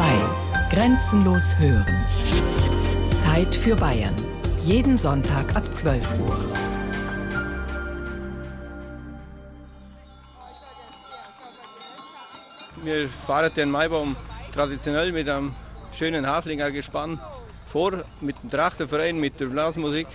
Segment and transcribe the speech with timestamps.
[0.00, 0.06] 2.
[0.70, 2.06] Grenzenlos hören.
[3.18, 4.14] Zeit für Bayern.
[4.64, 6.36] Jeden Sonntag ab 12 Uhr.
[12.82, 14.16] Wir fahren den Maibaum
[14.54, 15.54] traditionell mit einem
[15.92, 17.20] schönen Haflinger Gespann
[17.66, 20.06] vor, mit dem Trachtenverein, mit der Blasmusik.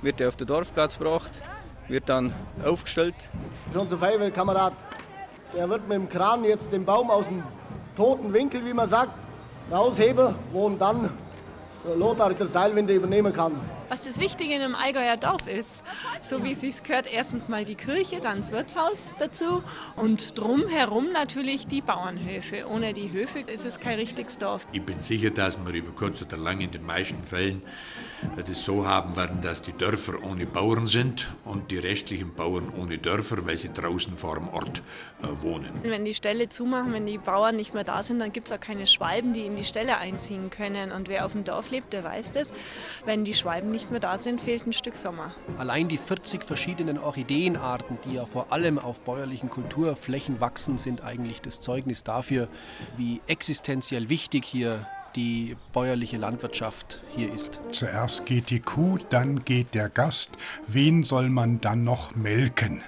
[0.00, 1.32] Wird er auf den Dorfplatz gebracht,
[1.88, 2.32] wird dann
[2.64, 3.16] aufgestellt.
[3.74, 4.74] Unser Feuerwehrkamerad,
[5.56, 7.42] der wird mit dem Kran jetzt den Baum aus dem
[7.98, 9.10] toten Winkel, wie man sagt,
[9.72, 11.10] rausheben, wo dann
[11.96, 13.52] Lothar der Seilwinde übernehmen kann.
[13.88, 15.82] Was das Wichtige in einem Allgäuer Dorf ist,
[16.22, 19.64] so wie es sich gehört, erstens mal die Kirche, dann das Wirtshaus dazu
[19.96, 22.68] und drumherum natürlich die Bauernhöfe.
[22.68, 24.64] Ohne die Höfe ist es kein richtiges Dorf.
[24.70, 27.62] Ich bin sicher, dass wir über kurz oder lang in den meisten Fällen
[28.46, 32.98] das so haben werden, dass die Dörfer ohne Bauern sind und die restlichen Bauern ohne
[32.98, 34.82] Dörfer, weil sie draußen vor dem Ort
[35.22, 35.70] äh, wohnen.
[35.82, 38.60] Wenn die Ställe zumachen, wenn die Bauern nicht mehr da sind, dann gibt es auch
[38.60, 40.92] keine Schwalben, die in die Ställe einziehen können.
[40.92, 42.52] Und wer auf dem Dorf lebt, der weiß das.
[43.04, 45.34] Wenn die Schwalben nicht mehr da sind, fehlt ein Stück Sommer.
[45.56, 51.40] Allein die 40 verschiedenen Orchideenarten, die ja vor allem auf bäuerlichen Kulturflächen wachsen, sind eigentlich
[51.40, 52.48] das Zeugnis dafür,
[52.96, 57.60] wie existenziell wichtig hier die bäuerliche Landwirtschaft hier ist.
[57.72, 60.32] Zuerst geht die Kuh, dann geht der Gast.
[60.66, 62.82] Wen soll man dann noch melken?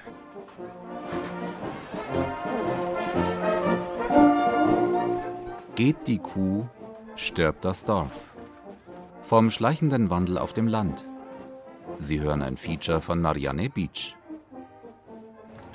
[5.75, 6.67] Geht die Kuh,
[7.17, 8.13] stirbt das Dorf.
[9.23, 11.07] Vom schleichenden Wandel auf dem Land.
[11.99, 14.17] Sie hören ein Feature von Marianne Beach.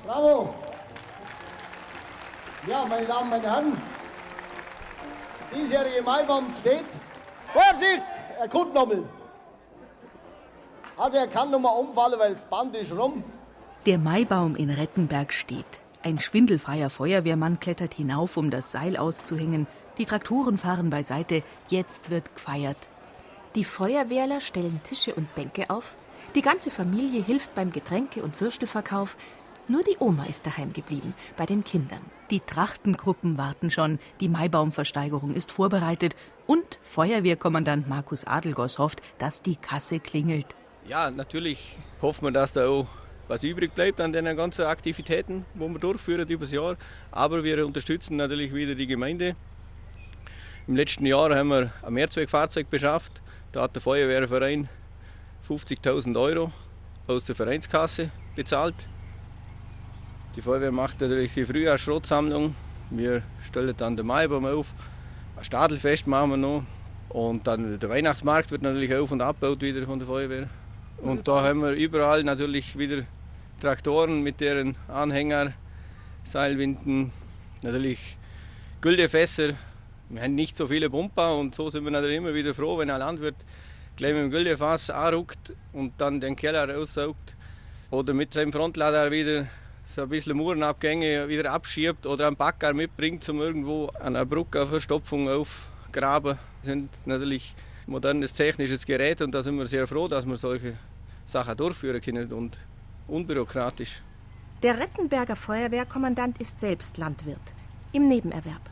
[0.06, 0.54] Bravo!
[2.68, 3.78] Ja, meine Damen, meine Herren,
[5.56, 6.86] diesjährige Maibaum steht.
[7.54, 8.04] Vorsicht,
[8.40, 9.04] er kommt nochmal.
[10.98, 13.24] Also er kann nochmal umfallen, weil das Band ist rum.
[13.86, 15.66] Der Maibaum in Rettenberg steht.
[16.04, 19.68] Ein schwindelfreier Feuerwehrmann klettert hinauf, um das Seil auszuhängen.
[19.98, 21.44] Die Traktoren fahren beiseite.
[21.68, 22.78] Jetzt wird gefeiert.
[23.56, 25.96] Die Feuerwehrler stellen Tische und Bänke auf.
[26.36, 29.16] Die ganze Familie hilft beim Getränke- und Würstelverkauf.
[29.68, 32.02] Nur die Oma ist daheim geblieben, bei den Kindern.
[32.30, 36.16] Die Trachtengruppen warten schon, die Maibaumversteigerung ist vorbereitet
[36.46, 40.56] und Feuerwehrkommandant Markus Adelgos hofft, dass die Kasse klingelt.
[40.88, 42.88] Ja, natürlich hoffen wir, dass da auch
[43.28, 46.78] was übrig bleibt an den ganzen Aktivitäten, die wir durchführen über das Jahr.
[47.10, 49.36] Aber wir unterstützen natürlich wieder die Gemeinde.
[50.68, 53.24] Im letzten Jahr haben wir ein Mehrzweckfahrzeug beschafft.
[53.52, 54.70] Da hat der Feuerwehrverein
[55.48, 56.52] 50.000 Euro
[57.08, 58.76] aus der Vereinskasse bezahlt.
[60.36, 62.56] Die Feuerwehr macht natürlich die Frühjahrsschrottsammlung.
[62.90, 64.74] Wir stellen dann den Maibaum auf.
[65.38, 66.64] Ein Stadelfest machen wir noch.
[67.08, 70.50] Und dann der Weihnachtsmarkt wird natürlich auf- und abgebaut wieder von der Feuerwehr.
[70.98, 73.04] Und da haben wir überall natürlich wieder
[73.62, 75.54] Traktoren mit deren Anhänger,
[76.26, 77.14] Seilwinden,
[77.62, 78.18] natürlich
[78.82, 79.54] Güldefässer.
[80.10, 82.90] Wir haben nicht so viele Pumper und so sind wir natürlich immer wieder froh, wenn
[82.90, 83.38] ein Landwirt
[83.96, 87.36] gleich mit dem Güldefass anruckt und dann den Keller raussaugt
[87.90, 89.48] oder mit seinem Frontlader wieder
[89.96, 94.60] so ein bisschen Murenabgänge wieder abschiebt oder einen Bagger mitbringt, um irgendwo an einer Brücke
[94.60, 96.38] eine Verstopfung aufgraben.
[96.60, 97.56] Das sind natürlich
[97.88, 100.74] modernes technisches Gerät und da sind wir sehr froh, dass wir solche
[101.26, 102.58] Sachen durchführen können und
[103.08, 104.02] unbürokratisch.
[104.64, 107.54] Der Rettenberger Feuerwehrkommandant ist selbst Landwirt,
[107.94, 108.70] im Nebenerwerb.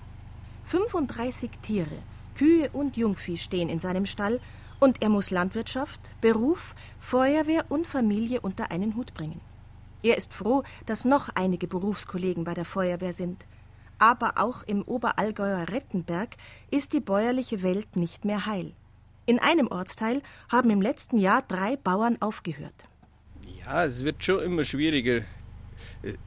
[0.65, 1.99] 35 Tiere,
[2.35, 4.41] Kühe und Jungvieh stehen in seinem Stall
[4.81, 9.39] und er muss Landwirtschaft, Beruf, Feuerwehr und Familie unter einen Hut bringen.
[10.03, 13.45] Er ist froh, dass noch einige Berufskollegen bei der Feuerwehr sind.
[13.99, 16.35] Aber auch im Oberallgäuer Rettenberg
[16.69, 18.73] ist die bäuerliche Welt nicht mehr heil.
[19.25, 20.21] In einem Ortsteil
[20.51, 22.73] haben im letzten Jahr drei Bauern aufgehört.
[23.65, 25.21] Ja, es wird schon immer schwieriger.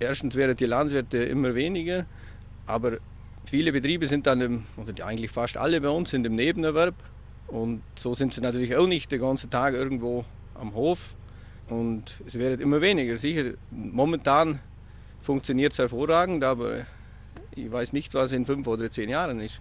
[0.00, 2.06] Erstens werden die Landwirte immer weniger,
[2.64, 2.96] aber
[3.44, 6.94] viele Betriebe sind dann, im, oder eigentlich fast alle bei uns, sind im Nebenerwerb.
[7.48, 11.14] Und so sind sie natürlich auch nicht den ganzen Tag irgendwo am Hof.
[11.68, 13.16] Und es werden immer weniger.
[13.16, 14.60] Sicher, momentan
[15.20, 16.86] funktioniert es hervorragend, aber
[17.54, 19.60] ich weiß nicht, was in fünf oder zehn Jahren ist.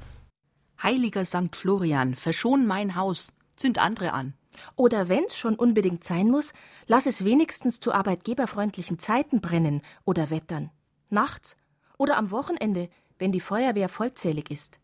[0.81, 1.55] Heiliger St.
[1.55, 4.33] Florian, verschon mein Haus, zünd andere an.
[4.75, 6.53] Oder wenn's schon unbedingt sein muss,
[6.87, 10.69] lass es wenigstens zu arbeitgeberfreundlichen Zeiten brennen oder wettern.
[11.09, 11.57] Nachts
[11.97, 14.79] oder am Wochenende, wenn die Feuerwehr vollzählig ist.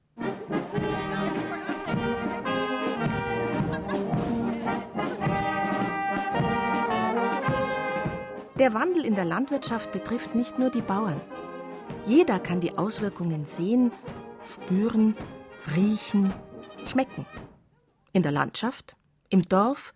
[8.61, 11.19] Der Wandel in der Landwirtschaft betrifft nicht nur die Bauern.
[12.05, 13.91] Jeder kann die Auswirkungen sehen,
[14.53, 15.15] spüren,
[15.75, 16.31] riechen,
[16.85, 17.25] schmecken.
[18.13, 18.95] In der Landschaft,
[19.29, 19.95] im Dorf,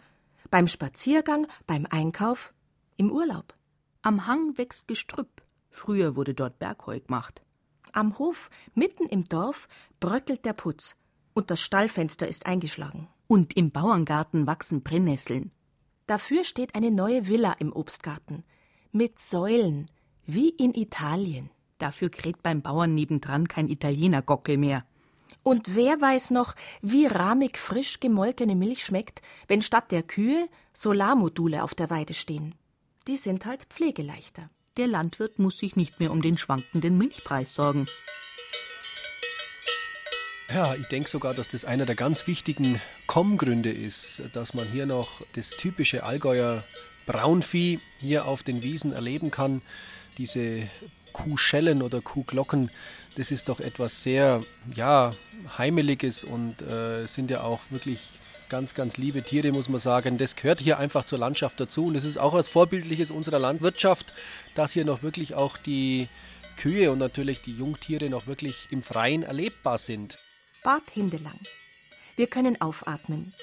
[0.49, 2.55] beim Spaziergang, beim Einkauf,
[2.97, 3.53] im Urlaub.
[4.01, 5.43] Am Hang wächst Gestrüpp.
[5.69, 7.43] Früher wurde dort Bergheu gemacht.
[7.91, 9.67] Am Hof, mitten im Dorf,
[9.99, 10.95] bröckelt der Putz.
[11.35, 13.09] Und das Stallfenster ist eingeschlagen.
[13.27, 15.51] Und im Bauerngarten wachsen Brennnesseln.
[16.07, 18.43] Dafür steht eine neue Villa im Obstgarten.
[18.97, 19.91] Mit Säulen,
[20.25, 21.49] wie in Italien.
[21.79, 24.85] Dafür kräht beim Bauern nebendran kein Italiener-Gockel mehr.
[25.43, 31.61] Und wer weiß noch, wie rahmig frisch gemolkene Milch schmeckt, wenn statt der Kühe Solarmodule
[31.61, 32.55] auf der Weide stehen.
[33.09, 34.49] Die sind halt pflegeleichter.
[34.77, 37.87] Der Landwirt muss sich nicht mehr um den schwankenden Milchpreis sorgen.
[40.53, 44.85] Ja, ich denke sogar, dass das einer der ganz wichtigen Kommgründe ist, dass man hier
[44.85, 46.63] noch das typische Allgäuer
[47.05, 49.61] Braunvieh hier auf den Wiesen erleben kann.
[50.17, 50.67] Diese
[51.13, 52.71] Kuhschellen oder Kuhglocken,
[53.15, 54.41] das ist doch etwas sehr,
[54.75, 55.11] ja,
[55.57, 57.99] heimeliges und äh, sind ja auch wirklich
[58.49, 60.17] ganz, ganz liebe Tiere, muss man sagen.
[60.17, 64.13] Das gehört hier einfach zur Landschaft dazu und es ist auch was Vorbildliches unserer Landwirtschaft,
[64.53, 66.07] dass hier noch wirklich auch die
[66.57, 70.17] Kühe und natürlich die Jungtiere noch wirklich im Freien erlebbar sind.
[70.63, 71.39] Bad Hindelang.
[72.15, 73.33] Wir können aufatmen.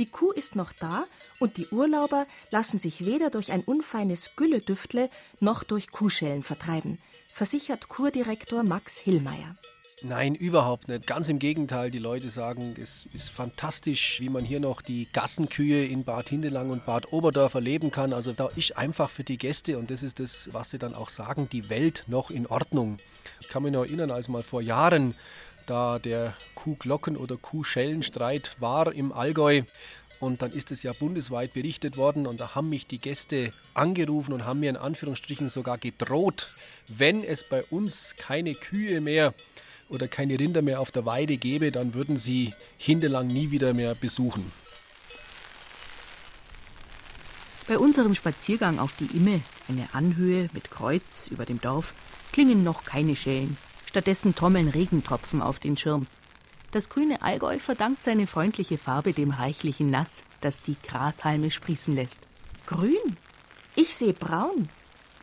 [0.00, 1.04] Die Kuh ist noch da
[1.40, 5.10] und die Urlauber lassen sich weder durch ein unfeines Gülledüftle
[5.40, 6.96] noch durch Kuhschellen vertreiben,
[7.34, 9.56] versichert Kurdirektor Max Hillmeier.
[10.02, 11.06] Nein, überhaupt nicht.
[11.06, 11.90] Ganz im Gegenteil.
[11.90, 16.70] Die Leute sagen, es ist fantastisch, wie man hier noch die Gassenkühe in Bad Hindelang
[16.70, 18.14] und Bad Oberdorf erleben kann.
[18.14, 21.10] Also da ist einfach für die Gäste, und das ist das, was sie dann auch
[21.10, 22.96] sagen, die Welt noch in Ordnung.
[23.42, 25.14] Ich kann mich noch erinnern, als mal vor Jahren
[25.70, 29.62] da der Kuhglocken- oder Kuhschellenstreit war im Allgäu.
[30.18, 34.34] Und dann ist es ja bundesweit berichtet worden und da haben mich die Gäste angerufen
[34.34, 36.54] und haben mir in Anführungsstrichen sogar gedroht,
[36.88, 39.32] wenn es bei uns keine Kühe mehr
[39.88, 43.94] oder keine Rinder mehr auf der Weide gäbe, dann würden sie Hindelang nie wieder mehr
[43.94, 44.52] besuchen.
[47.66, 51.94] Bei unserem Spaziergang auf die Imme, eine Anhöhe mit Kreuz über dem Dorf,
[52.32, 53.56] klingen noch keine Schellen.
[53.90, 56.06] Stattdessen trommeln Regentropfen auf den Schirm.
[56.70, 62.20] Das grüne Allgäu verdankt seine freundliche Farbe dem reichlichen Nass, das die Grashalme sprießen lässt.
[62.66, 63.16] Grün?
[63.74, 64.68] Ich sehe braun.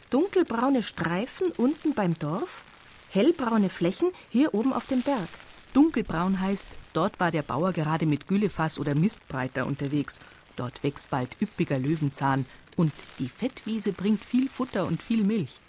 [0.10, 2.64] Dunkelbraune Streifen unten beim Dorf,
[3.08, 5.30] hellbraune Flächen hier oben auf dem Berg.
[5.72, 10.20] Dunkelbraun heißt, dort war der Bauer gerade mit Güllefass oder Mistbreiter unterwegs.
[10.58, 15.62] Dort wächst bald üppiger Löwenzahn und die Fettwiese bringt viel Futter und viel Milch.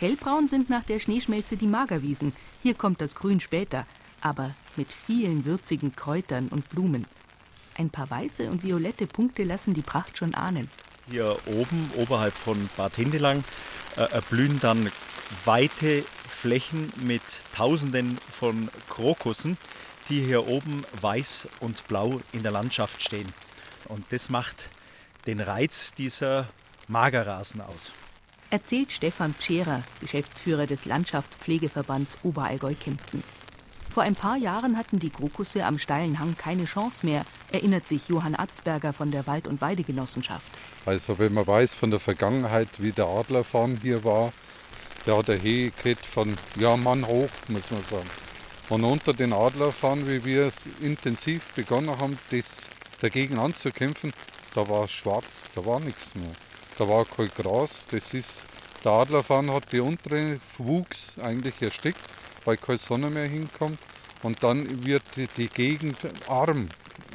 [0.00, 2.32] Hellbraun sind nach der Schneeschmelze die Magerwiesen.
[2.62, 3.84] Hier kommt das Grün später,
[4.20, 7.04] aber mit vielen würzigen Kräutern und Blumen.
[7.76, 10.70] Ein paar weiße und violette Punkte lassen die Pracht schon ahnen.
[11.10, 13.42] Hier oben, oberhalb von Bad Hindelang,
[13.96, 14.88] äh, blühen dann
[15.44, 17.22] weite Flächen mit
[17.56, 19.58] Tausenden von Krokussen,
[20.08, 23.32] die hier oben weiß und blau in der Landschaft stehen.
[23.88, 24.70] Und das macht
[25.26, 26.46] den Reiz dieser
[26.86, 27.92] Magerrasen aus
[28.50, 33.22] erzählt Stefan Pscherer, Geschäftsführer des Landschaftspflegeverbands Oberallgäu-Kempten.
[33.90, 38.08] Vor ein paar Jahren hatten die Krokusse am steilen Hang keine Chance mehr, erinnert sich
[38.08, 40.50] Johann Atzberger von der Wald- und Weidegenossenschaft.
[40.86, 44.32] Also wenn man weiß von der Vergangenheit, wie der Adlerfarn hier war,
[45.06, 45.72] der hat eine Höhe
[46.02, 48.08] von ja, Mann hoch, muss man sagen.
[48.68, 52.68] Und unter den Adlerfarn, wie wir es intensiv begonnen haben, das
[53.00, 54.12] dagegen anzukämpfen,
[54.54, 56.32] da war es schwarz, da war nichts mehr.
[56.78, 57.88] Da war kein Gras.
[57.90, 58.46] Das ist,
[58.84, 62.00] der Adlerfarn hat die untere Wuchs eigentlich erstickt,
[62.44, 63.78] weil keine Sonne mehr hinkommt.
[64.22, 65.02] Und dann wird
[65.36, 65.98] die Gegend
[66.28, 66.68] arm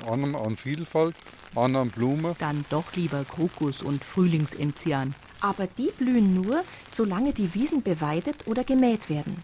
[0.06, 1.16] an, an Vielfalt,
[1.56, 2.36] an, an Blumen.
[2.40, 5.16] Dann doch lieber Krokus und Frühlingsenzian.
[5.40, 9.44] Aber die blühen nur, solange die Wiesen beweidet oder gemäht werden.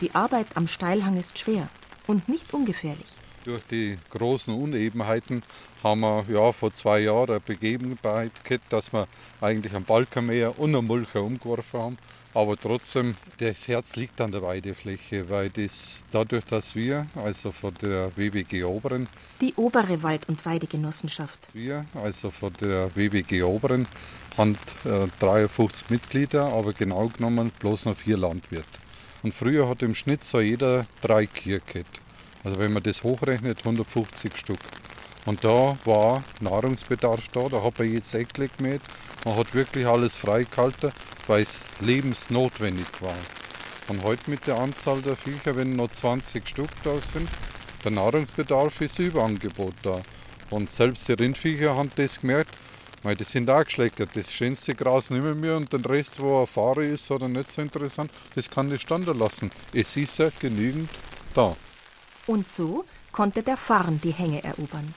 [0.00, 1.68] Die Arbeit am Steilhang ist schwer
[2.06, 3.18] und nicht ungefährlich.
[3.44, 5.42] Durch die großen Unebenheiten
[5.82, 9.08] haben wir ja, vor zwei Jahren eine Begebenheit gehabt, dass wir
[9.40, 11.98] eigentlich am Balkanmeer und am Mulcher umgeworfen haben.
[12.34, 17.74] Aber trotzdem, das Herz liegt an der Weidefläche, weil das dadurch, dass wir, also von
[17.74, 19.08] der WWG Oberen,
[19.40, 23.86] die obere Wald- und Weidegenossenschaft, wir, also von der WWG Oberen,
[24.38, 28.80] haben äh, 53 Mitglieder, aber genau genommen bloß noch vier Landwirte.
[29.22, 32.00] Und früher hat im Schnitt so jeder drei Kühe gehabt.
[32.44, 34.58] Also wenn man das hochrechnet, 150 Stück.
[35.24, 38.80] Und da war Nahrungsbedarf da, da hat man jetzt Eckle gemäht.
[39.24, 40.90] Man hat wirklich alles freigehalten,
[41.28, 43.14] weil es lebensnotwendig war.
[43.88, 47.28] Und heute mit der Anzahl der Viecher, wenn noch 20 Stück da sind,
[47.84, 50.00] der Nahrungsbedarf ist Überangebot da.
[50.50, 52.54] Und selbst die Rindviecher haben das gemerkt,
[53.02, 54.10] weil die sind auch geschleckert.
[54.14, 58.10] Das schönste Gras nehmen wir und den Rest, wo erfahren ist oder nicht so interessant,
[58.34, 59.50] das kann ich standen lassen.
[59.72, 60.90] Es ist ja genügend
[61.34, 61.56] da.
[62.26, 64.94] Und so konnte der Farn die Hänge erobern.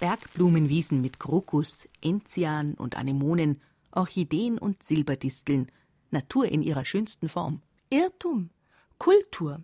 [0.00, 3.60] Bergblumenwiesen mit Krokus, Enzian und Anemonen,
[3.92, 5.70] Orchideen und Silberdisteln,
[6.10, 7.62] Natur in ihrer schönsten Form.
[7.90, 8.50] Irrtum,
[8.98, 9.62] Kultur.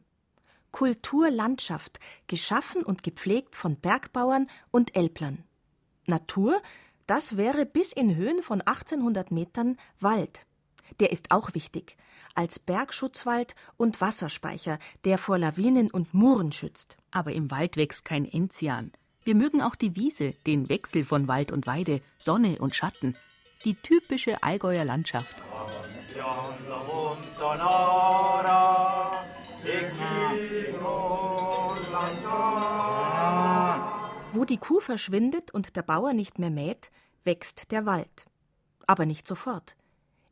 [0.70, 5.44] Kulturlandschaft, geschaffen und gepflegt von Bergbauern und Elblern.
[6.06, 6.60] Natur,
[7.06, 10.46] das wäre bis in Höhen von 1800 Metern Wald.
[11.00, 11.96] Der ist auch wichtig,
[12.34, 16.96] als Bergschutzwald und Wasserspeicher, der vor Lawinen und Muren schützt.
[17.10, 18.92] Aber im Wald wächst kein Enzian.
[19.24, 23.16] Wir mögen auch die Wiese, den Wechsel von Wald und Weide, Sonne und Schatten,
[23.64, 25.36] die typische Allgäuer Landschaft.
[34.32, 36.90] Wo die Kuh verschwindet und der Bauer nicht mehr mäht,
[37.22, 38.26] wächst der Wald.
[38.86, 39.76] Aber nicht sofort.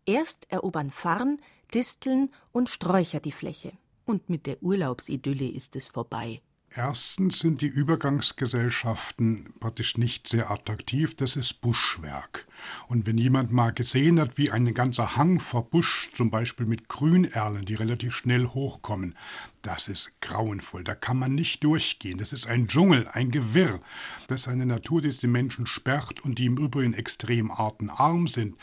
[0.07, 1.39] Erst erobern Farn,
[1.75, 3.73] Disteln und Sträucher die Fläche.
[4.05, 6.41] Und mit der Urlaubsidylle ist es vorbei.
[6.73, 11.17] Erstens sind die Übergangsgesellschaften praktisch nicht sehr attraktiv.
[11.17, 12.47] Das ist Buschwerk.
[12.87, 17.65] Und wenn jemand mal gesehen hat, wie ein ganzer Hang verbuscht, zum Beispiel mit Grünerlen,
[17.65, 19.17] die relativ schnell hochkommen,
[19.63, 20.85] das ist grauenvoll.
[20.85, 22.19] Da kann man nicht durchgehen.
[22.19, 23.81] Das ist ein Dschungel, ein Gewirr.
[24.29, 28.57] Das ist eine Natur, die den Menschen sperrt und die im Übrigen extrem artenarm sind.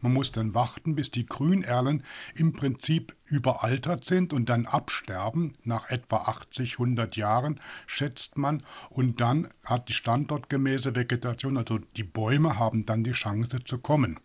[0.00, 5.56] Man muss dann warten, bis die Grünerlen im Prinzip überaltert sind und dann absterben.
[5.64, 8.62] Nach etwa 80, 100 Jahren schätzt man.
[8.90, 14.20] Und dann hat die standortgemäße Vegetation, also die Bäume haben dann die Chance zu kommen.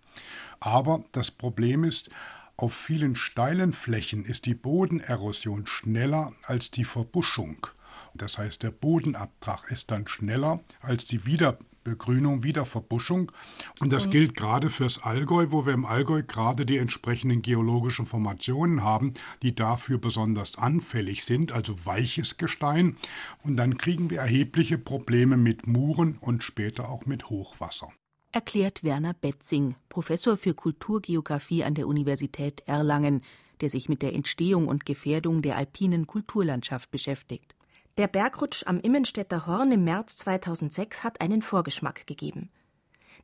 [0.59, 2.09] Aber das Problem ist,
[2.55, 7.67] auf vielen steilen Flächen ist die Bodenerosion schneller als die Verbuschung.
[8.13, 11.72] Das heißt, der Bodenabtrag ist dann schneller als die Wiederbelebung.
[11.83, 13.31] Begrünung, Wiederverbuschung.
[13.79, 18.83] Und das gilt gerade fürs Allgäu, wo wir im Allgäu gerade die entsprechenden geologischen Formationen
[18.83, 22.97] haben, die dafür besonders anfällig sind, also weiches Gestein.
[23.43, 27.91] Und dann kriegen wir erhebliche Probleme mit Muren und später auch mit Hochwasser.
[28.31, 33.21] Erklärt Werner Betzing, Professor für Kulturgeographie an der Universität Erlangen,
[33.61, 37.55] der sich mit der Entstehung und Gefährdung der alpinen Kulturlandschaft beschäftigt.
[37.99, 42.49] Der Bergrutsch am Immenstädter Horn im März 2006 hat einen Vorgeschmack gegeben.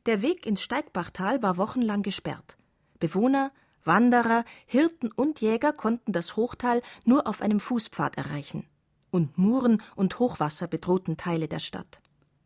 [0.06, 2.56] Der Weg ins Steigbachtal war wochenlang gesperrt.
[3.00, 3.50] Bewohner,
[3.82, 8.64] Wanderer, Hirten und Jäger konnten das Hochtal nur auf einem Fußpfad erreichen.
[9.10, 12.00] Und Muren und Hochwasser bedrohten Teile der Stadt.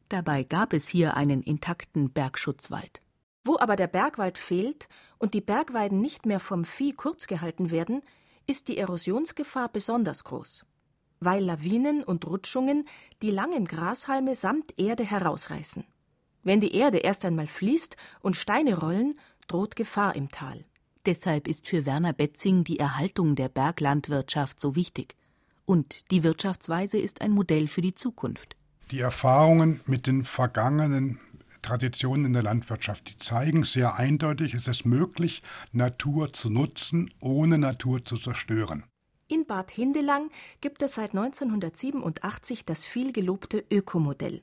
[0.09, 3.03] Dabei gab es hier einen intakten Bergschutzwald.
[3.45, 4.89] Wo aber der Bergwald fehlt
[5.19, 8.01] und die Bergweiden nicht mehr vom Vieh kurz gehalten werden,
[8.47, 10.65] ist die Erosionsgefahr besonders groß
[11.21, 12.87] weil Lawinen und Rutschungen
[13.23, 15.85] die langen Grashalme samt Erde herausreißen.
[16.43, 19.19] Wenn die Erde erst einmal fließt und Steine rollen,
[19.49, 20.65] droht Gefahr im Tal.
[21.07, 25.17] Deshalb ist für Werner Betzing die Erhaltung der Berglandwirtschaft so wichtig.
[25.67, 28.57] Und die Wirtschaftsweise ist ein Modell für die Zukunft.
[28.91, 31.19] Die Erfahrungen mit den vergangenen
[31.63, 35.43] Traditionen in der Landwirtschaft, die zeigen sehr eindeutig, es ist möglich,
[35.73, 38.85] Natur zu nutzen, ohne Natur zu zerstören.
[39.27, 44.43] In Bad Hindelang gibt es seit 1987 das vielgelobte Ökomodell.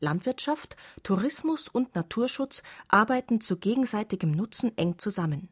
[0.00, 5.48] Landwirtschaft, Tourismus und Naturschutz arbeiten zu gegenseitigem Nutzen eng zusammen.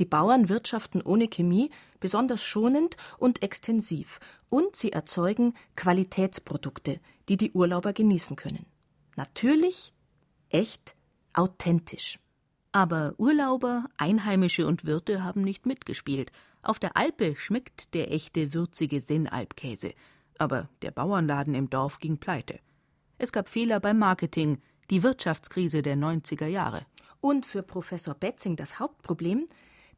[0.00, 4.18] Die Bauern wirtschaften ohne Chemie, besonders schonend und extensiv,
[4.50, 8.66] und sie erzeugen Qualitätsprodukte, die die Urlauber genießen können.
[9.16, 9.94] Natürlich,
[10.50, 10.94] echt,
[11.32, 12.18] authentisch.
[12.72, 16.30] Aber Urlauber, Einheimische und Wirte haben nicht mitgespielt.
[16.66, 19.94] Auf der Alpe schmeckt der echte würzige Sennalbkäse,
[20.36, 22.58] aber der Bauernladen im Dorf ging pleite.
[23.18, 26.84] Es gab Fehler beim Marketing, die Wirtschaftskrise der 90er Jahre.
[27.20, 29.46] Und für Professor Betzing das Hauptproblem: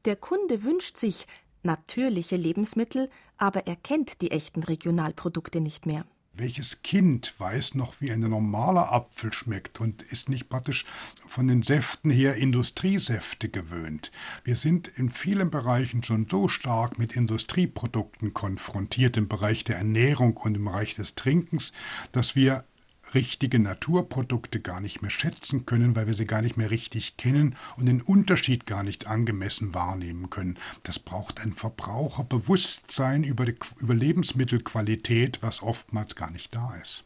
[0.05, 1.27] der Kunde wünscht sich
[1.63, 3.09] natürliche Lebensmittel,
[3.39, 6.05] aber er kennt die echten Regionalprodukte nicht mehr.
[6.39, 10.85] Welches Kind weiß noch, wie ein normaler Apfel schmeckt und ist nicht praktisch
[11.27, 14.13] von den Säften her Industriesäfte gewöhnt?
[14.45, 20.37] Wir sind in vielen Bereichen schon so stark mit Industrieprodukten konfrontiert, im Bereich der Ernährung
[20.37, 21.73] und im Bereich des Trinkens,
[22.13, 22.65] dass wir
[23.15, 27.57] richtige Naturprodukte gar nicht mehr schätzen können, weil wir sie gar nicht mehr richtig kennen
[27.77, 30.59] und den Unterschied gar nicht angemessen wahrnehmen können.
[30.83, 37.05] Das braucht ein Verbraucherbewusstsein über, die, über Lebensmittelqualität, was oftmals gar nicht da ist.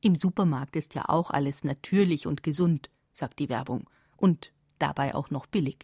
[0.00, 3.88] Im Supermarkt ist ja auch alles natürlich und gesund, sagt die Werbung.
[4.16, 5.78] Und dabei auch noch billig.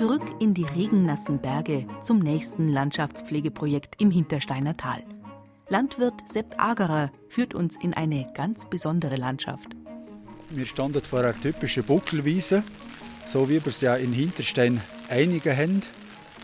[0.00, 5.04] Zurück in die regennassen Berge zum nächsten Landschaftspflegeprojekt im Hintersteiner Tal.
[5.68, 9.76] Landwirt Sepp Agerer führt uns in eine ganz besondere Landschaft.
[10.48, 12.62] Wir standen vor einer typischen Buckelwiese,
[13.26, 14.80] so wie wir es ja in Hinterstein
[15.10, 15.82] einige haben.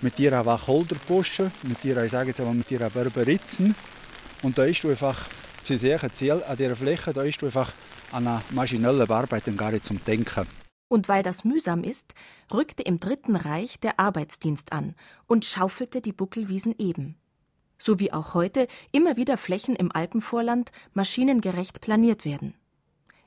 [0.03, 3.75] Mit ihrer Wacholderbuschen, mit ihrer, ich sage jetzt einmal, mit ihrer Berberitzen.
[4.43, 5.29] Und da ist einfach,
[5.63, 7.73] Sie sehen Ziel an dieser Fläche, da ist einfach
[8.13, 10.47] an einer maschinellen Bearbeitung gar nicht zum Denken.
[10.89, 12.15] Und weil das mühsam ist,
[12.53, 14.95] rückte im Dritten Reich der Arbeitsdienst an
[15.27, 17.17] und schaufelte die Buckelwiesen eben.
[17.79, 22.55] So wie auch heute immer wieder Flächen im Alpenvorland maschinengerecht planiert werden.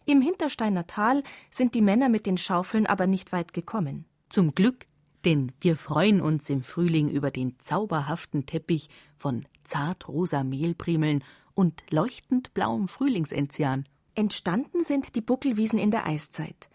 [0.06, 4.06] Im Hintersteiner Tal sind die Männer mit den Schaufeln aber nicht weit gekommen.
[4.30, 4.88] Zum Glück,
[5.26, 11.24] denn wir freuen uns im Frühling über den zauberhaften Teppich von zartrosa Mehlprimeln
[11.54, 13.86] und leuchtend blauem Frühlingsenzian.
[14.16, 16.70] Entstanden sind die Buckelwiesen in der Eiszeit.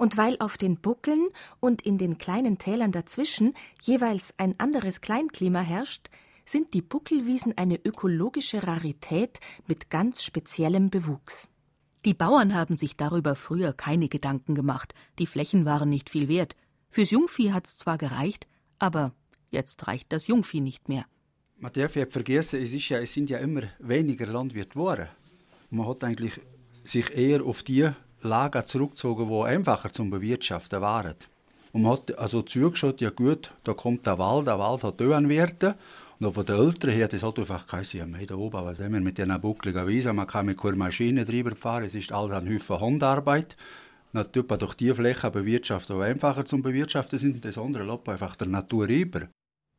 [0.00, 1.28] Und weil auf den Buckeln
[1.60, 3.52] und in den kleinen Tälern dazwischen
[3.82, 6.08] jeweils ein anderes Kleinklima herrscht,
[6.46, 11.48] sind die Buckelwiesen eine ökologische Rarität mit ganz speziellem Bewuchs.
[12.06, 16.56] Die Bauern haben sich darüber früher keine Gedanken gemacht, die Flächen waren nicht viel wert.
[16.88, 19.12] Fürs Jungvieh hat's zwar gereicht, aber
[19.50, 21.04] jetzt reicht das Jungvieh nicht mehr.
[21.58, 25.08] Man darf ja vergessen, es, ist ja, es sind ja immer weniger Landwirte geworden.
[25.68, 26.40] Man hat eigentlich
[26.84, 27.90] sich eher auf die
[28.22, 31.14] Lager zurückgezogen, die einfacher zum Bewirtschaften waren.
[31.72, 35.12] Und man hat also zugeschaut, ja gut, da kommt der Wald, der Wald hat auch
[35.12, 35.76] einen Werte.
[36.18, 39.16] Und von den Eltern her, das hat einfach geheißen, ja, da oben, weil wir mit
[39.16, 42.80] diesen buckligen Wiesen, man kann mit keiner Maschine drüber fahren, es ist alles ein Haufen
[42.80, 43.56] Handarbeit.
[44.12, 48.48] Natürlich durch die Flächen bewirtschaften, die einfacher zum Bewirtschaften sind, das andere lässt einfach der
[48.48, 49.28] Natur über.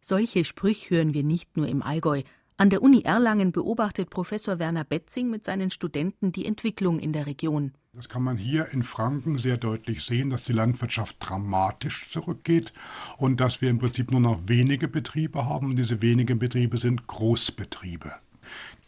[0.01, 2.23] Solche Sprüche hören wir nicht nur im Allgäu.
[2.57, 7.27] An der Uni Erlangen beobachtet Professor Werner Betzing mit seinen Studenten die Entwicklung in der
[7.27, 7.73] Region.
[7.93, 12.71] Das kann man hier in Franken sehr deutlich sehen, dass die Landwirtschaft dramatisch zurückgeht
[13.17, 15.75] und dass wir im Prinzip nur noch wenige Betriebe haben.
[15.75, 18.13] Diese wenigen Betriebe sind Großbetriebe.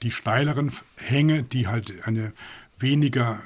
[0.03, 2.31] Die steileren Hänge, die halt eine
[2.79, 3.41] weniger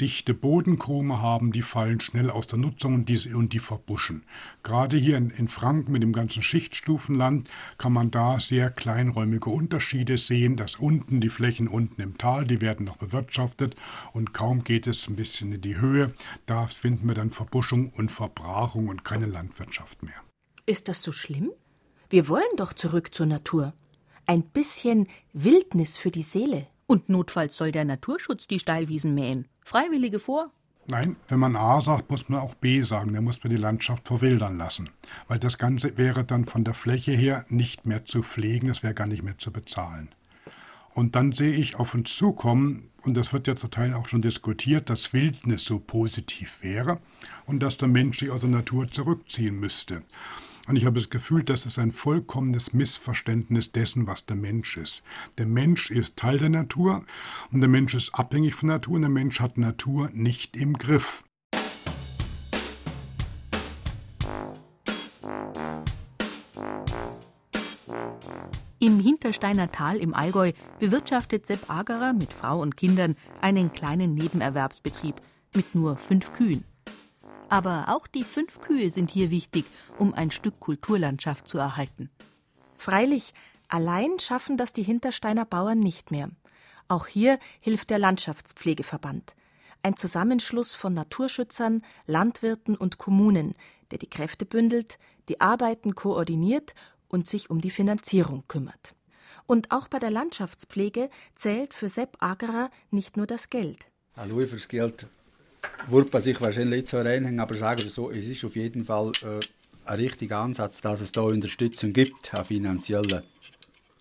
[0.00, 4.24] dichte Bodenkrume haben, die fallen schnell aus der Nutzung und die, und die verbuschen.
[4.62, 10.18] Gerade hier in, in, Franken mit dem ganzen Schichtstufenland kann man da sehr kleinräumige Unterschiede
[10.18, 13.76] sehen, dass unten die Flächen unten im Tal, die werden noch bewirtschaftet
[14.12, 16.12] und kaum geht es ein bisschen in die Höhe,
[16.46, 20.14] da finden wir dann Verbuschung und Verbrachung und keine Landwirtschaft mehr.
[20.66, 21.50] Ist das so schlimm?
[22.08, 23.72] Wir wollen doch zurück zur Natur.
[24.26, 26.66] Ein bisschen Wildnis für die Seele.
[26.90, 29.46] Und notfalls soll der Naturschutz die Steilwiesen mähen.
[29.64, 30.50] Freiwillige vor?
[30.88, 33.14] Nein, wenn man A sagt, muss man auch B sagen.
[33.14, 34.90] Da muss man die Landschaft verwildern lassen.
[35.28, 38.94] Weil das Ganze wäre dann von der Fläche her nicht mehr zu pflegen, es wäre
[38.94, 40.08] gar nicht mehr zu bezahlen.
[40.92, 44.22] Und dann sehe ich auf uns zukommen, und das wird ja zum Teil auch schon
[44.22, 46.98] diskutiert, dass Wildnis so positiv wäre
[47.46, 50.02] und dass der Mensch sich aus der Natur zurückziehen müsste.
[50.70, 55.02] Und ich habe das Gefühl, das ist ein vollkommenes Missverständnis dessen, was der Mensch ist.
[55.36, 57.04] Der Mensch ist Teil der Natur
[57.50, 61.24] und der Mensch ist abhängig von Natur und der Mensch hat Natur nicht im Griff.
[68.78, 75.16] Im Hintersteiner Tal im Allgäu bewirtschaftet Sepp Agerer mit Frau und Kindern einen kleinen Nebenerwerbsbetrieb
[75.52, 76.62] mit nur fünf Kühen.
[77.50, 79.64] Aber auch die fünf Kühe sind hier wichtig,
[79.98, 82.08] um ein Stück Kulturlandschaft zu erhalten.
[82.76, 83.34] Freilich,
[83.66, 86.30] allein schaffen das die Hintersteiner Bauern nicht mehr.
[86.86, 89.34] Auch hier hilft der Landschaftspflegeverband.
[89.82, 93.54] Ein Zusammenschluss von Naturschützern, Landwirten und Kommunen,
[93.90, 96.74] der die Kräfte bündelt, die Arbeiten koordiniert
[97.08, 98.94] und sich um die Finanzierung kümmert.
[99.46, 103.88] Und auch bei der Landschaftspflege zählt für Sepp Agerer nicht nur das Geld.
[104.16, 105.08] Hallo fürs Geld
[105.88, 108.84] würde man sich wahrscheinlich nicht so reinhängen, aber sagen wir so, es ist auf jeden
[108.84, 109.40] Fall äh,
[109.84, 113.22] ein richtiger Ansatz, dass es da Unterstützung gibt, auch finanzielle.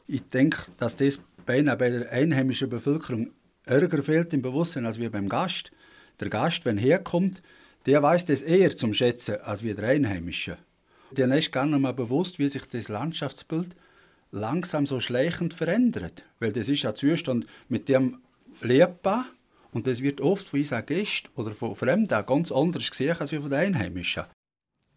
[0.08, 3.32] Ich denke, dass das bei der einheimischen Bevölkerung
[3.66, 5.72] ärger fehlt im Bewusstsein als wir beim Gast.
[6.20, 7.42] Der Gast, wenn er herkommt,
[7.86, 10.58] der weiß das eher zum Schätzen als wir der Einheimische.
[11.12, 13.76] Der ist gar nicht mehr bewusst, wie sich das Landschaftsbild
[14.32, 16.24] langsam so schleichend verändert.
[16.40, 18.20] Weil das ist ein Zustand, mit dem
[18.62, 19.02] lebt
[19.72, 23.50] und das wird oft von unseren Gästen oder von Fremden ganz anders gesehen als von
[23.50, 24.26] den Einheimischen.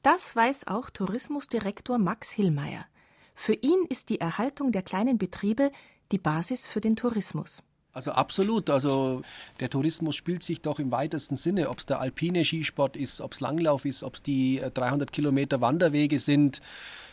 [0.03, 2.87] Das weiß auch Tourismusdirektor Max Hillmeier.
[3.35, 5.71] Für ihn ist die Erhaltung der kleinen Betriebe
[6.11, 7.63] die Basis für den Tourismus.
[7.95, 8.71] Also absolut.
[8.71, 9.23] Also
[9.61, 13.33] der Tourismus spielt sich doch im weitesten Sinne, ob es der alpine Skisport ist, ob
[13.33, 16.63] es Langlauf ist, ob es die 300 äh, Kilometer Wanderwege sind,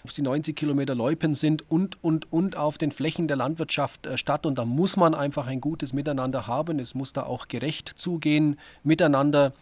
[0.04, 4.06] ob es die 90 Kilometer Loipen sind und, und, und auf den Flächen der Landwirtschaft
[4.06, 4.46] äh, statt.
[4.46, 6.80] Und da muss man einfach ein gutes Miteinander haben.
[6.80, 9.54] Es muss da auch gerecht zugehen miteinander.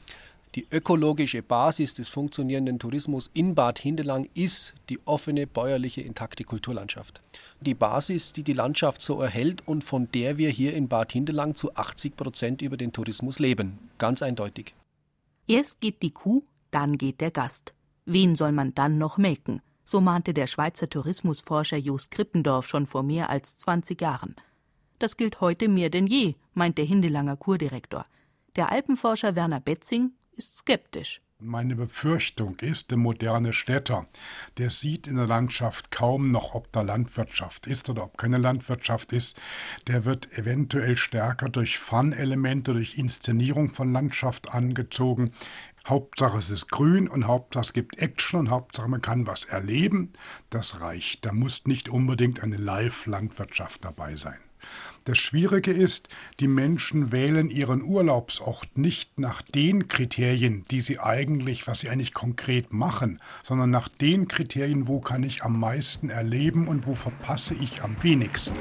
[0.57, 7.21] Die ökologische Basis des funktionierenden Tourismus in Bad Hindelang ist die offene, bäuerliche, intakte Kulturlandschaft.
[7.61, 11.53] Die Basis, die die Landschaft so erhält und von der wir hier in Bad Hindelang
[11.53, 13.77] zu 80 Prozent über den Tourismus leben.
[13.99, 14.73] Ganz eindeutig.
[15.47, 16.41] Erst geht die Kuh,
[16.71, 17.75] dann geht der Gast.
[18.05, 19.61] Wen soll man dann noch melken?
[19.85, 24.35] So mahnte der Schweizer Tourismusforscher Just Krippendorf schon vor mehr als 20 Jahren.
[24.97, 28.07] Das gilt heute mehr denn je, meint der Hindelanger Kurdirektor.
[28.55, 31.21] Der Alpenforscher Werner Betzing ist skeptisch.
[31.39, 34.07] Meine Befürchtung ist, der moderne Städter,
[34.57, 39.13] der sieht in der Landschaft kaum noch, ob da Landwirtschaft ist oder ob keine Landwirtschaft
[39.13, 39.39] ist.
[39.85, 45.31] Der wird eventuell stärker durch Fun-Elemente, durch Inszenierung von Landschaft angezogen.
[45.85, 50.13] Hauptsache es ist grün und Hauptsache es gibt Action und Hauptsache man kann was erleben.
[50.49, 51.23] Das reicht.
[51.23, 54.39] Da muss nicht unbedingt eine Live-Landwirtschaft dabei sein.
[55.07, 56.09] Das Schwierige ist,
[56.41, 62.13] die Menschen wählen ihren Urlaubsort nicht nach den Kriterien, die sie eigentlich, was sie eigentlich
[62.13, 67.55] konkret machen, sondern nach den Kriterien, wo kann ich am meisten erleben und wo verpasse
[67.55, 68.57] ich am wenigsten.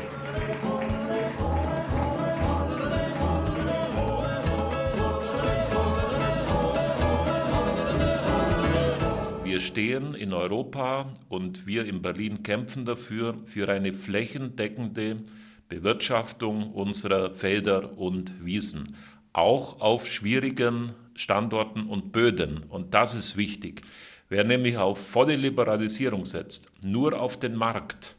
[9.42, 15.24] Wir stehen in Europa und wir in Berlin kämpfen dafür, für eine flächendeckende
[15.68, 18.96] Bewirtschaftung unserer Felder und Wiesen,
[19.32, 22.64] auch auf schwierigen Standorten und Böden.
[22.68, 23.82] Und das ist wichtig.
[24.28, 28.16] Wer nämlich auf volle Liberalisierung setzt, nur auf den Markt,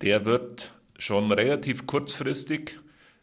[0.00, 2.78] der wird schon relativ kurzfristig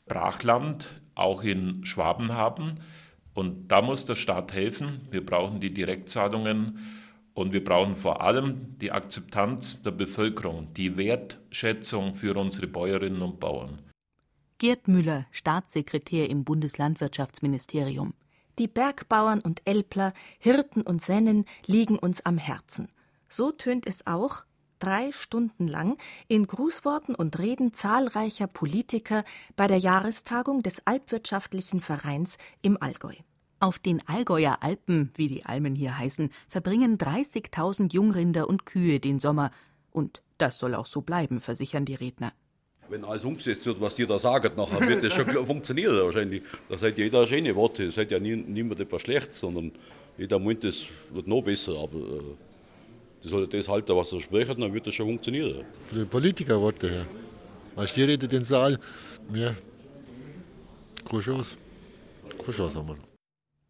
[0.08, 2.76] Brachland auch in Schwaben haben.
[3.34, 5.02] Und da muss der Staat helfen.
[5.10, 6.80] Wir brauchen die Direktzahlungen
[7.36, 13.40] und wir brauchen vor allem die Akzeptanz der Bevölkerung, die Wertschätzung für unsere Bäuerinnen und
[13.40, 13.80] Bauern.
[14.58, 18.14] Gerd Müller, Staatssekretär im Bundeslandwirtschaftsministerium.
[18.58, 22.88] Die Bergbauern und Elbler, Hirten und Sennen liegen uns am Herzen.
[23.28, 24.46] So tönt es auch
[24.80, 25.98] drei Stunden lang
[26.30, 29.26] in Grußworten und Reden zahlreicher Politiker
[29.58, 33.16] bei der Jahrestagung des Alpwirtschaftlichen Vereins im Allgäu.
[33.60, 39.20] Auf den Allgäuer Alpen, wie die Almen hier heißen, verbringen 30.000 Jungrinder und Kühe den
[39.20, 39.52] Sommer.
[39.92, 42.34] Und das soll auch so bleiben, versichern die Redner.
[42.90, 46.44] Wenn alles umgesetzt wird, was die da sagen, nachher wird das schon funktionieren wahrscheinlich.
[46.70, 49.72] Da sagt jeder schöne Worte, das sagt ja nie, niemand etwas Schlechtes, sondern
[50.18, 51.74] jeder meint, das wird noch besser.
[51.82, 52.22] Aber äh,
[53.24, 55.66] die soll das halten, was er spricht, dann wird das schon funktionieren.
[55.88, 57.06] Von den Politikerworte her.
[57.76, 58.78] Weißt du, die redet den Saal,
[59.30, 59.56] mehr.
[61.10, 61.58] Keine Chance.
[62.38, 63.15] Keine Chance haben wir.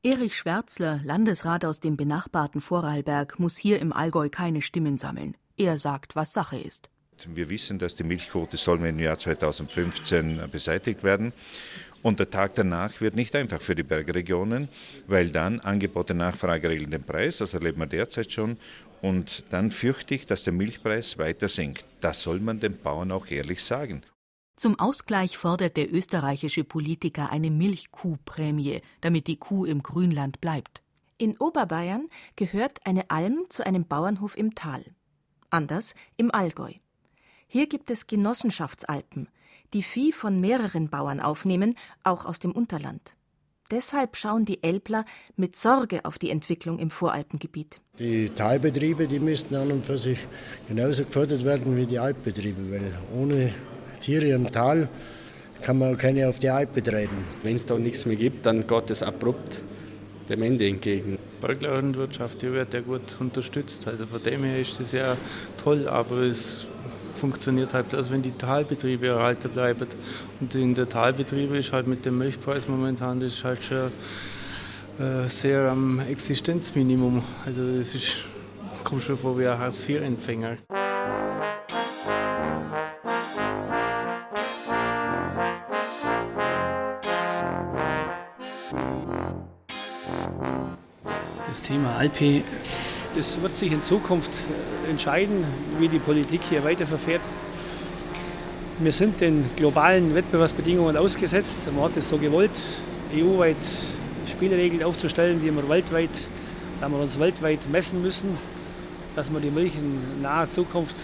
[0.05, 5.35] Erich Schwärzler, Landesrat aus dem benachbarten Vorarlberg, muss hier im Allgäu keine Stimmen sammeln.
[5.57, 6.91] Er sagt, was Sache ist.
[7.33, 11.33] Wir wissen, dass die Milchquote soll im Jahr 2015 beseitigt werden.
[12.03, 14.69] Und der Tag danach wird nicht einfach für die Bergregionen,
[15.07, 18.57] weil dann Angebot und Nachfrage regeln den Preis, das erleben wir derzeit schon.
[19.01, 21.83] Und dann fürchte ich, dass der Milchpreis weiter sinkt.
[22.01, 24.03] Das soll man den Bauern auch ehrlich sagen.
[24.55, 30.81] Zum Ausgleich fordert der österreichische Politiker eine Milchkuhprämie, damit die Kuh im Grünland bleibt.
[31.17, 34.85] In Oberbayern gehört eine Alm zu einem Bauernhof im Tal.
[35.49, 36.71] Anders im Allgäu.
[37.47, 39.29] Hier gibt es Genossenschaftsalpen,
[39.73, 43.15] die Vieh von mehreren Bauern aufnehmen, auch aus dem Unterland.
[43.71, 47.81] Deshalb schauen die Elbler mit Sorge auf die Entwicklung im Voralpengebiet.
[47.97, 50.27] Die Talbetriebe, die müssten an und für sich
[50.67, 53.53] genauso gefördert werden wie die Alpbetriebe, weil ohne
[53.99, 54.89] Tiere im Tal
[55.61, 57.25] kann man keine auf die Alp betreiben.
[57.43, 59.61] Wenn es da nichts mehr gibt, dann geht es abrupt
[60.29, 61.17] dem Ende entgegen.
[61.41, 63.87] Berglandwirtschaft die wird ja gut unterstützt.
[63.87, 65.17] Also von dem her ist das ja
[65.57, 66.65] toll, aber es
[67.13, 69.87] funktioniert halt bloß, wenn die Talbetriebe erhalten bleiben.
[70.39, 73.91] Und in der Talbetriebe ist halt mit dem Milchpreis momentan das ist halt schon
[74.99, 77.23] äh, sehr am Existenzminimum.
[77.45, 78.17] Also das ist,
[78.83, 80.57] kommt schon vor wie ein Hartz-IV-Empfänger.
[92.05, 92.43] Alpe,
[93.15, 94.29] das wird sich in Zukunft
[94.87, 95.43] entscheiden,
[95.79, 97.21] wie die Politik hier weiterverfährt.
[98.77, 101.67] Wir sind den globalen Wettbewerbsbedingungen ausgesetzt.
[101.73, 102.51] Man hat es so gewollt,
[103.11, 103.57] EU-weit
[104.29, 106.11] Spielregeln aufzustellen, die wir weltweit,
[106.79, 108.37] da wir uns weltweit messen müssen,
[109.15, 110.95] dass wir die Milch in naher Zukunft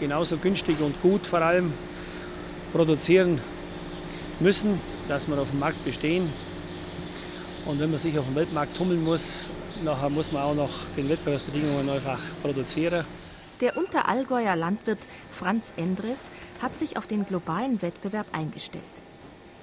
[0.00, 1.72] genauso günstig und gut vor allem
[2.70, 3.40] produzieren
[4.40, 4.78] müssen,
[5.08, 6.28] dass wir auf dem Markt bestehen.
[7.64, 9.48] Und wenn man sich auf dem Weltmarkt tummeln muss,
[9.84, 13.04] nachher muss man auch noch den Wettbewerbsbedingungen einfach produzieren.
[13.60, 14.98] Der Unterallgäuer Landwirt
[15.32, 18.82] Franz Endres hat sich auf den globalen Wettbewerb eingestellt.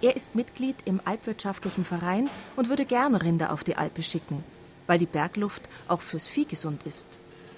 [0.02, 4.44] Er ist Mitglied im Alpwirtschaftlichen Verein und würde gerne Rinder auf die Alpe schicken,
[4.88, 7.08] weil die Bergluft auch fürs Vieh gesund ist.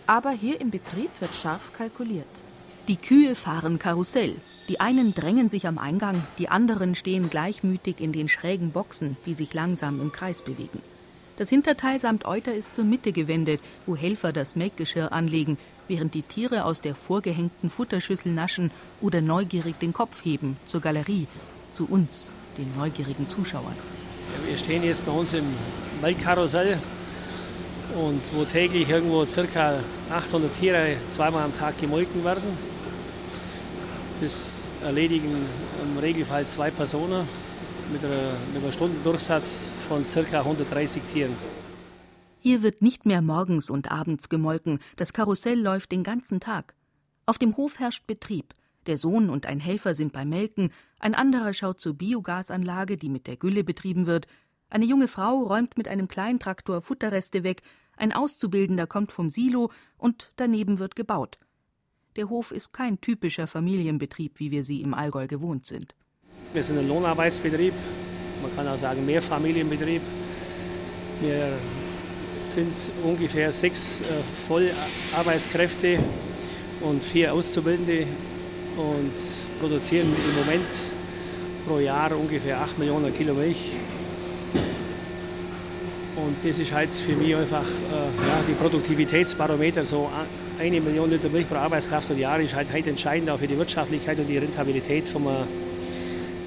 [0.08, 2.44] Aber hier im Betrieb wird scharf kalkuliert.
[2.90, 4.36] Die Kühe fahren Karussell.
[4.68, 9.34] Die einen drängen sich am Eingang, die anderen stehen gleichmütig in den schrägen Boxen, die
[9.34, 10.82] sich langsam im Kreis bewegen.
[11.38, 16.22] Das Hinterteil samt Euter ist zur Mitte gewendet, wo Helfer das Melkgeschirr anlegen, während die
[16.22, 18.70] Tiere aus der vorgehängten Futterschüssel naschen
[19.02, 21.28] oder neugierig den Kopf heben zur Galerie,
[21.72, 23.74] zu uns, den neugierigen Zuschauern.
[23.74, 25.46] Ja, wir stehen jetzt bei uns im
[26.02, 26.78] Melkkarussell.
[27.96, 29.80] und wo täglich irgendwo ca.
[30.10, 32.58] 800 Tiere zweimal am Tag gemolken werden.
[34.22, 35.36] Das erledigen
[35.82, 37.28] im Regelfall zwei Personen
[37.92, 40.40] mit einem Stundendurchsatz von ca.
[40.40, 41.36] 130 Tieren.
[42.40, 46.76] Hier wird nicht mehr morgens und abends gemolken, das Karussell läuft den ganzen Tag.
[47.26, 48.54] Auf dem Hof herrscht Betrieb.
[48.86, 53.28] Der Sohn und ein Helfer sind beim Melken, ein anderer schaut zur Biogasanlage, die mit
[53.28, 54.28] der Gülle betrieben wird,
[54.70, 57.62] eine junge Frau räumt mit einem Kleintraktor Futterreste weg,
[57.96, 61.38] ein Auszubildender kommt vom Silo und daneben wird gebaut.
[62.16, 65.96] Der Hof ist kein typischer Familienbetrieb, wie wir sie im Allgäu gewohnt sind.
[66.54, 67.74] Wir sind ein Lohnarbeitsbetrieb,
[68.44, 70.04] man kann auch sagen Mehrfamilienbetrieb.
[71.20, 71.54] Wir
[72.46, 74.04] sind ungefähr sechs äh,
[74.48, 75.98] Vollarbeitskräfte
[76.82, 78.06] und vier Auszubildende
[78.78, 80.70] und produzieren im Moment
[81.66, 83.72] pro Jahr ungefähr 8 Millionen Kilo Milch.
[86.16, 89.88] Und das ist halt für mich einfach äh, ja, die Produktivitätsbarometer.
[89.88, 90.08] So
[90.60, 93.58] eine Million Liter Milch pro Arbeitskraft und Jahr ist halt, halt entscheidend auch für die
[93.58, 95.32] Wirtschaftlichkeit und die Rentabilität vom äh,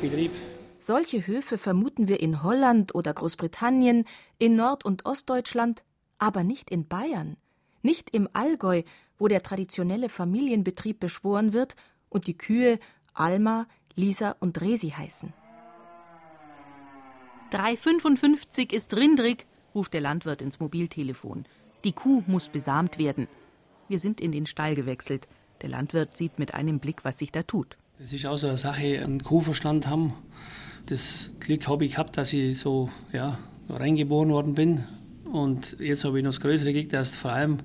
[0.01, 0.31] Betrieb.
[0.79, 4.05] Solche Höfe vermuten wir in Holland oder Großbritannien,
[4.39, 5.83] in Nord- und Ostdeutschland,
[6.19, 7.37] aber nicht in Bayern,
[7.83, 8.83] nicht im Allgäu,
[9.19, 11.77] wo der traditionelle Familienbetrieb beschworen wird
[12.09, 12.79] und die Kühe
[13.15, 15.33] Alma, Lisa und Resi heißen.
[17.51, 21.47] 3,55 ist rindrig, ruft der Landwirt ins Mobiltelefon.
[21.85, 23.29] Die Kuh muss besamt werden.
[23.89, 25.29] Wir sind in den Stall gewechselt.
[25.63, 27.79] Der Landwirt sieht mit einem Blick, was sich da tut.
[27.99, 30.13] Das ist auch so eine Sache, einen Kuhverstand haben.
[30.85, 33.39] Das Glück habe ich gehabt, dass ich so ja,
[33.71, 34.85] reingeboren worden bin.
[35.25, 37.57] Und jetzt habe ich noch das größere Glück, dass vor allem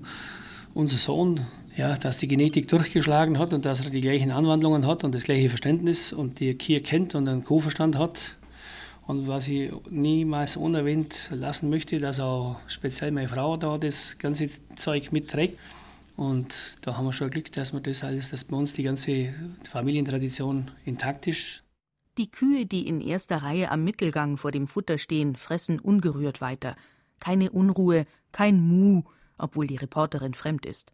[0.74, 1.42] unser Sohn,
[1.76, 5.24] ja, dass die Genetik durchgeschlagen hat und dass er die gleichen Anwandlungen hat und das
[5.26, 8.38] gleiche Verständnis und die Kier kennt und einen Kuhverstand hat.
[9.08, 14.48] Und was ich niemals unerwähnt lassen möchte, dass auch speziell meine Frau da das ganze
[14.78, 15.60] Zeug mitträgt.
[16.16, 19.34] Und da haben wir schon Glück, dass wir das alles, dass bei uns die ganze
[19.70, 21.64] Familientradition intakt ist.
[22.18, 26.76] Die Kühe, die in erster Reihe am Mittelgang vor dem Futter stehen, fressen ungerührt weiter.
[27.20, 29.04] Keine Unruhe, kein Mu,
[29.38, 30.92] obwohl die Reporterin fremd ist.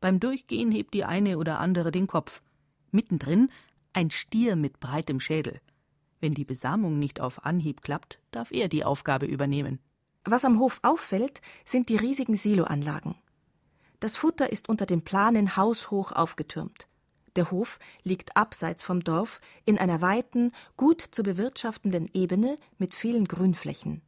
[0.00, 2.42] Beim Durchgehen hebt die eine oder andere den Kopf.
[2.90, 3.48] Mittendrin
[3.92, 5.60] ein Stier mit breitem Schädel.
[6.20, 9.78] Wenn die Besamung nicht auf Anhieb klappt, darf er die Aufgabe übernehmen.
[10.24, 13.14] Was am Hof auffällt, sind die riesigen Siloanlagen.
[14.00, 16.88] Das Futter ist unter den Planen haushoch aufgetürmt.
[17.36, 23.26] Der Hof liegt abseits vom Dorf in einer weiten, gut zu bewirtschaftenden Ebene mit vielen
[23.26, 24.00] Grünflächen.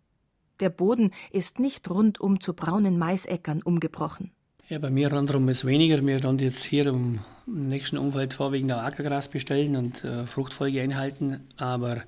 [0.60, 4.32] Der Boden ist nicht rundum zu braunen Maisäckern umgebrochen.
[4.68, 6.04] Ja, bei mir rundherum ist weniger.
[6.04, 11.46] Wir dann jetzt hier im nächsten Umfeld vorwiegend auch Ackergras bestellen und äh, Fruchtfolge einhalten.
[11.56, 12.02] Aber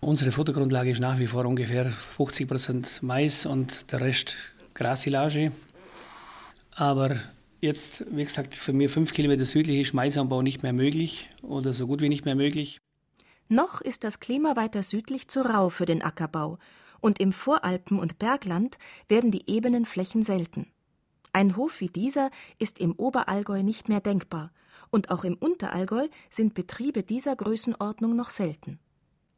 [0.00, 4.36] unsere Futtergrundlage ist nach wie vor ungefähr 50 Prozent Mais und der Rest
[4.74, 5.52] Grassilage.
[6.78, 7.16] Aber
[7.60, 11.88] jetzt, wie gesagt, für mir fünf Kilometer südlich ist Maisanbau nicht mehr möglich oder so
[11.88, 12.78] gut wie nicht mehr möglich.
[13.48, 16.58] Noch ist das Klima weiter südlich zu rau für den Ackerbau
[17.00, 20.70] und im Voralpen- und Bergland werden die ebenen Flächen selten.
[21.32, 24.52] Ein Hof wie dieser ist im Oberallgäu nicht mehr denkbar,
[24.90, 28.78] und auch im Unterallgäu sind Betriebe dieser Größenordnung noch selten.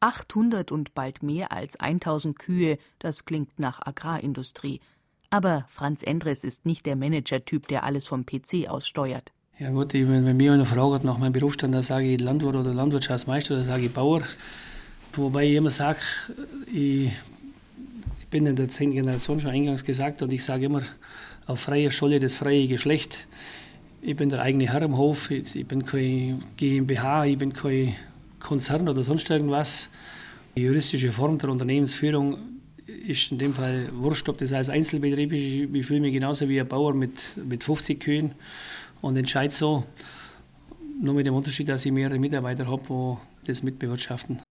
[0.00, 4.80] 800 und bald mehr als 1000 Kühe, das klingt nach Agrarindustrie.
[5.30, 9.32] Aber Franz Endres ist nicht der Managertyp, der alles vom PC aus steuert.
[9.60, 13.54] Ja gut, wenn mir eine Frage nach meinem Berufsstand, dann sage ich Landwirt oder Landwirtschaftsmeister
[13.54, 14.22] oder sage ich Bauer.
[15.12, 15.98] Wobei ich immer sage,
[16.72, 17.12] ich
[18.30, 20.82] bin in der zehnten Generation schon eingangs gesagt und ich sage immer,
[21.46, 23.28] auf freier Scholle das freie Geschlecht.
[24.02, 27.94] Ich bin der eigene Herr im Hof, ich bin kein GmbH, ich bin kein
[28.38, 29.90] Konzern oder sonst irgendwas.
[30.56, 32.38] Die juristische Form der Unternehmensführung
[33.06, 35.74] ist in dem Fall wurscht, ob das als Einzelbetrieb ist.
[35.74, 38.32] Ich fühle mich genauso wie ein Bauer mit, mit 50 Kühen
[39.00, 39.84] und entscheide so.
[41.00, 44.42] Nur mit dem Unterschied, dass ich mehrere Mitarbeiter habe, die das mitbewirtschaften.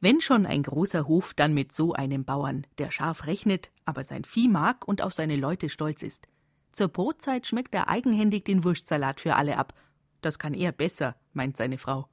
[0.00, 4.24] Wenn schon ein großer Hof, dann mit so einem Bauern, der scharf rechnet, aber sein
[4.24, 6.28] Vieh mag und auf seine Leute stolz ist.
[6.72, 9.72] Zur Brotzeit schmeckt er eigenhändig den Wurstsalat für alle ab.
[10.20, 12.08] Das kann er besser, meint seine Frau.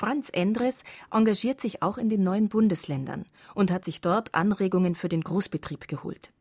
[0.00, 5.10] Franz Endres engagiert sich auch in den neuen Bundesländern und hat sich dort Anregungen für
[5.10, 6.32] den Großbetrieb geholt.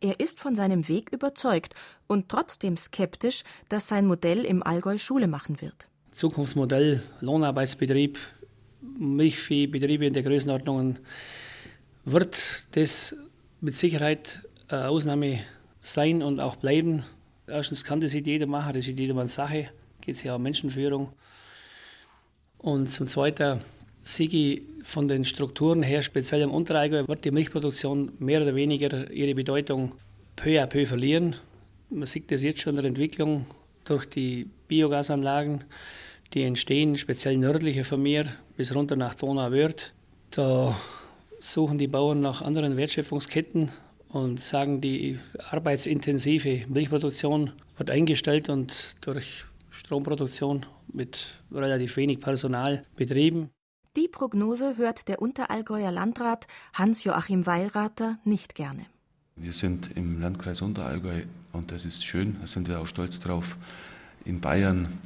[0.00, 1.76] Er ist von seinem Weg überzeugt
[2.08, 5.86] und trotzdem skeptisch, dass sein Modell im Allgäu Schule machen wird.
[6.10, 8.18] Zukunftsmodell, Lohnarbeitsbetrieb,
[8.98, 10.98] Milchviehbetriebe in der Größenordnung
[12.04, 13.14] wird das
[13.60, 15.38] mit Sicherheit eine Ausnahme
[15.80, 17.04] sein und auch bleiben.
[17.46, 21.12] Erstens kann das nicht jeder machen, das ist jedermanns Sache, geht es ja um Menschenführung.
[22.66, 23.60] Und zum Zweiten
[24.18, 29.36] ich von den Strukturen her, speziell im Unterallgäu, wird die Milchproduktion mehr oder weniger ihre
[29.36, 29.92] Bedeutung
[30.34, 31.36] peu à peu verlieren.
[31.90, 33.46] Man sieht das jetzt schon in der Entwicklung
[33.84, 35.62] durch die Biogasanlagen,
[36.34, 38.24] die entstehen, speziell nördlicher Vermeer
[38.56, 39.92] bis runter nach Donauwörth.
[40.32, 40.76] Da
[41.38, 43.68] suchen die Bauern nach anderen Wertschöpfungsketten
[44.08, 49.44] und sagen, die arbeitsintensive Milchproduktion wird eingestellt und durch
[49.76, 53.50] Stromproduktion mit relativ wenig Personal betrieben.
[53.96, 58.86] Die Prognose hört der Unterallgäuer Landrat Hans-Joachim Weilrater nicht gerne.
[59.36, 63.56] Wir sind im Landkreis Unterallgäu und das ist schön, da sind wir auch stolz drauf,
[64.24, 64.98] in Bayern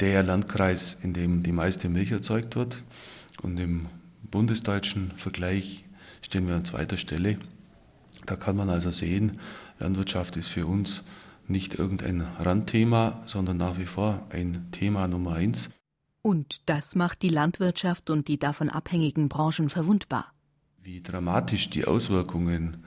[0.00, 2.82] der Landkreis, in dem die meiste Milch erzeugt wird.
[3.42, 3.86] Und im
[4.30, 5.84] bundesdeutschen Vergleich
[6.22, 7.38] stehen wir an zweiter Stelle.
[8.26, 9.38] Da kann man also sehen,
[9.78, 11.02] Landwirtschaft ist für uns
[11.48, 15.70] nicht irgendein Randthema, sondern nach wie vor ein Thema Nummer eins.
[16.22, 20.32] Und das macht die Landwirtschaft und die davon abhängigen Branchen verwundbar.
[20.82, 22.78] Wie dramatisch die Auswirkungen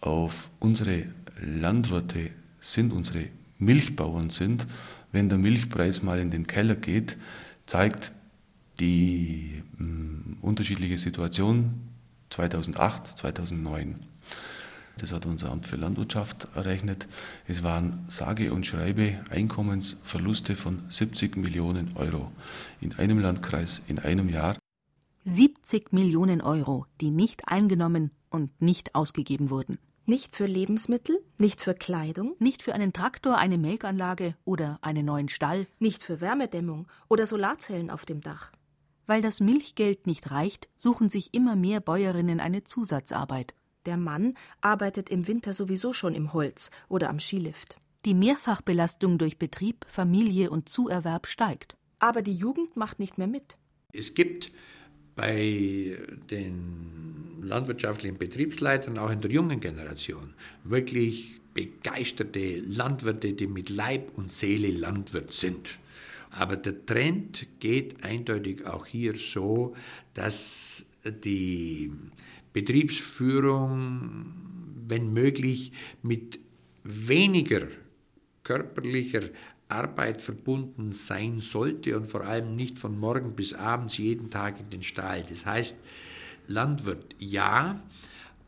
[0.00, 1.04] auf unsere
[1.40, 3.26] Landwirte sind, unsere
[3.58, 4.66] Milchbauern sind,
[5.12, 7.16] wenn der Milchpreis mal in den Keller geht,
[7.66, 8.12] zeigt
[8.78, 11.80] die mh, hm, unterschiedliche Situation
[12.30, 14.09] 2008, 2009.
[14.98, 17.08] Das hat unser Amt für Landwirtschaft errechnet.
[17.46, 22.30] Es waren sage und schreibe Einkommensverluste von 70 Millionen Euro
[22.80, 24.56] in einem Landkreis in einem Jahr.
[25.24, 29.78] 70 Millionen Euro, die nicht eingenommen und nicht ausgegeben wurden.
[30.06, 35.28] Nicht für Lebensmittel, nicht für Kleidung, nicht für einen Traktor, eine Melkanlage oder einen neuen
[35.28, 38.50] Stall, nicht für Wärmedämmung oder Solarzellen auf dem Dach.
[39.06, 43.54] Weil das Milchgeld nicht reicht, suchen sich immer mehr Bäuerinnen eine Zusatzarbeit.
[43.86, 47.76] Der Mann arbeitet im Winter sowieso schon im Holz oder am Skilift.
[48.04, 51.76] Die Mehrfachbelastung durch Betrieb, Familie und Zuerwerb steigt.
[51.98, 53.56] Aber die Jugend macht nicht mehr mit.
[53.92, 54.52] Es gibt
[55.14, 55.98] bei
[56.30, 64.30] den landwirtschaftlichen Betriebsleitern, auch in der jungen Generation, wirklich begeisterte Landwirte, die mit Leib und
[64.30, 65.78] Seele Landwirt sind.
[66.30, 69.74] Aber der Trend geht eindeutig auch hier so,
[70.14, 71.90] dass die
[72.52, 74.26] Betriebsführung,
[74.86, 76.40] wenn möglich, mit
[76.82, 77.66] weniger
[78.42, 79.22] körperlicher
[79.68, 84.70] Arbeit verbunden sein sollte und vor allem nicht von morgen bis abends jeden Tag in
[84.70, 85.22] den Stall.
[85.28, 85.76] Das heißt,
[86.48, 87.80] Landwirt ja,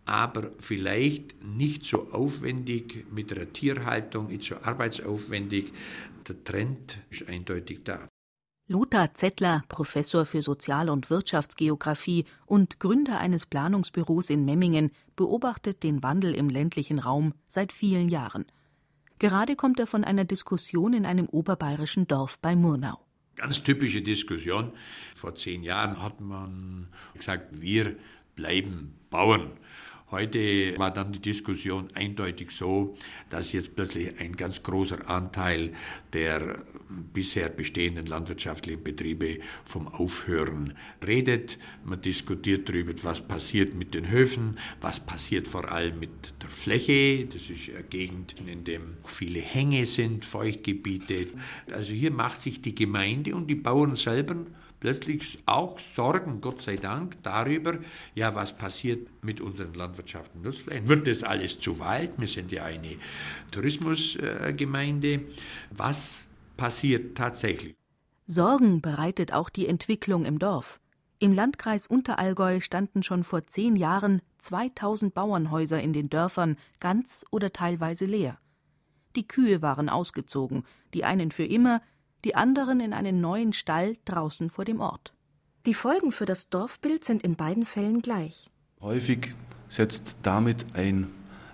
[0.04, 5.72] aber vielleicht nicht so aufwendig mit der Tierhaltung, nicht so arbeitsaufwendig.
[6.26, 8.08] Der Trend ist eindeutig da.
[8.72, 16.02] Lothar Zettler, Professor für Sozial- und Wirtschaftsgeographie und Gründer eines Planungsbüros in Memmingen, beobachtet den
[16.02, 18.46] Wandel im ländlichen Raum seit vielen Jahren.
[19.18, 22.98] Gerade kommt er von einer Diskussion in einem oberbayerischen Dorf bei Murnau.
[23.36, 24.72] Ganz typische Diskussion.
[25.14, 27.94] Vor zehn Jahren hat man gesagt, wir
[28.36, 29.50] bleiben Bauern.
[30.12, 32.94] Heute war dann die Diskussion eindeutig so,
[33.30, 35.72] dass jetzt plötzlich ein ganz großer Anteil
[36.12, 36.66] der
[37.14, 41.58] bisher bestehenden landwirtschaftlichen Betriebe vom Aufhören redet.
[41.82, 47.24] Man diskutiert darüber, was passiert mit den Höfen, was passiert vor allem mit der Fläche.
[47.24, 51.28] Das ist eine Gegend, in der viele Hänge sind, Feuchtgebiete.
[51.72, 54.36] Also hier macht sich die Gemeinde und die Bauern selber
[54.82, 57.78] plötzlich auch Sorgen, Gott sei Dank, darüber,
[58.16, 60.88] ja, was passiert mit unseren Landwirtschaften Nutzflächen?
[60.88, 62.10] Wird das alles zu Wald?
[62.16, 62.96] Wir sind ja eine
[63.52, 65.20] Tourismusgemeinde.
[65.70, 67.76] Was passiert tatsächlich?
[68.26, 70.80] Sorgen bereitet auch die Entwicklung im Dorf.
[71.20, 77.52] Im Landkreis Unterallgäu standen schon vor zehn Jahren 2000 Bauernhäuser in den Dörfern ganz oder
[77.52, 78.36] teilweise leer.
[79.14, 81.82] Die Kühe waren ausgezogen, die einen für immer,
[82.24, 85.12] die anderen in einen neuen Stall draußen vor dem Ort.
[85.66, 88.50] Die Folgen für das Dorfbild sind in beiden Fällen gleich.
[88.80, 89.34] Häufig
[89.68, 91.08] setzt damit ein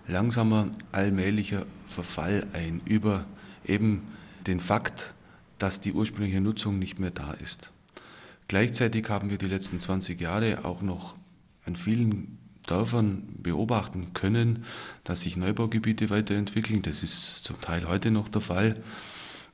[0.06, 3.26] langsamer, allmählicher Verfall ein über
[3.66, 4.08] eben
[4.46, 5.14] den Fakt,
[5.58, 7.70] dass die ursprüngliche Nutzung nicht mehr da ist.
[8.48, 11.16] Gleichzeitig haben wir die letzten 20 Jahre auch noch
[11.66, 14.64] an vielen Dörfern beobachten können,
[15.04, 16.80] dass sich Neubaugebiete weiterentwickeln.
[16.82, 18.82] Das ist zum Teil heute noch der Fall.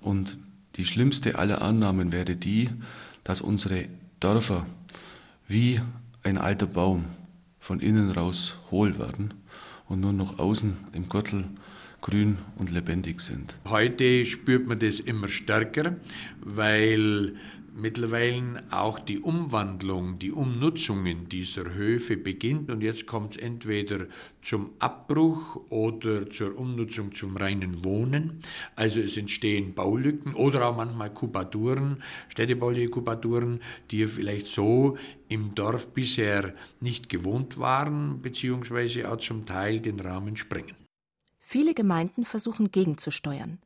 [0.01, 0.39] Und
[0.77, 2.69] die schlimmste aller Annahmen wäre die,
[3.23, 3.87] dass unsere
[4.21, 4.67] Dörfer
[5.47, 5.81] wie
[6.23, 7.05] ein alter Baum
[7.59, 9.35] von innen raus hohl werden
[9.89, 11.45] und nur noch außen im Gürtel
[12.01, 13.57] grün und lebendig sind.
[13.67, 15.97] Heute spürt man das immer stärker,
[16.41, 17.35] weil
[17.75, 24.07] mittlerweile auch die Umwandlung, die Umnutzungen dieser Höfe beginnt und jetzt kommt es entweder
[24.43, 28.41] zum Abbruch oder zur Umnutzung zum reinen Wohnen.
[28.77, 33.61] Also es entstehen Baulücken oder auch manchmal Kubaturen, städtebauliche Kubaturen,
[33.91, 34.97] die vielleicht so
[35.29, 40.77] im Dorf bisher nicht gewohnt waren, beziehungsweise auch zum Teil den Rahmen sprengen.
[41.41, 43.59] Viele Gemeinden versuchen gegenzusteuern.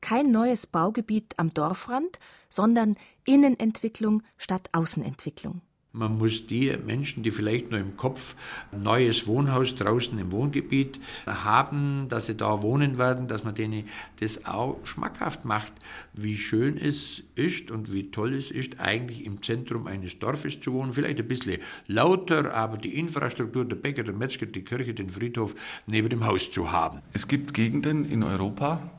[0.00, 2.96] Kein neues Baugebiet am Dorfrand, sondern
[3.30, 5.60] Innenentwicklung statt Außenentwicklung.
[5.92, 8.34] Man muss die Menschen, die vielleicht nur im Kopf
[8.72, 13.84] ein neues Wohnhaus draußen im Wohngebiet haben, dass sie da wohnen werden, dass man denen
[14.18, 15.72] das auch schmackhaft macht,
[16.12, 20.72] wie schön es ist und wie toll es ist, eigentlich im Zentrum eines Dorfes zu
[20.72, 20.92] wohnen.
[20.92, 25.54] Vielleicht ein bisschen lauter, aber die Infrastruktur, der Bäcker, der Metzger, die Kirche, den Friedhof
[25.86, 27.00] neben dem Haus zu haben.
[27.12, 28.90] Es gibt Gegenden in Europa,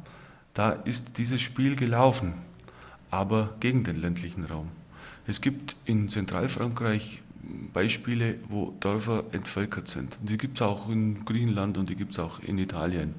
[0.53, 2.33] da ist dieses Spiel gelaufen,
[3.11, 4.69] aber gegen den ländlichen Raum.
[5.27, 7.21] Es gibt in Zentralfrankreich
[7.73, 10.17] Beispiele, wo Dörfer entvölkert sind.
[10.21, 13.15] Die gibt es auch in Griechenland und die gibt es auch in Italien.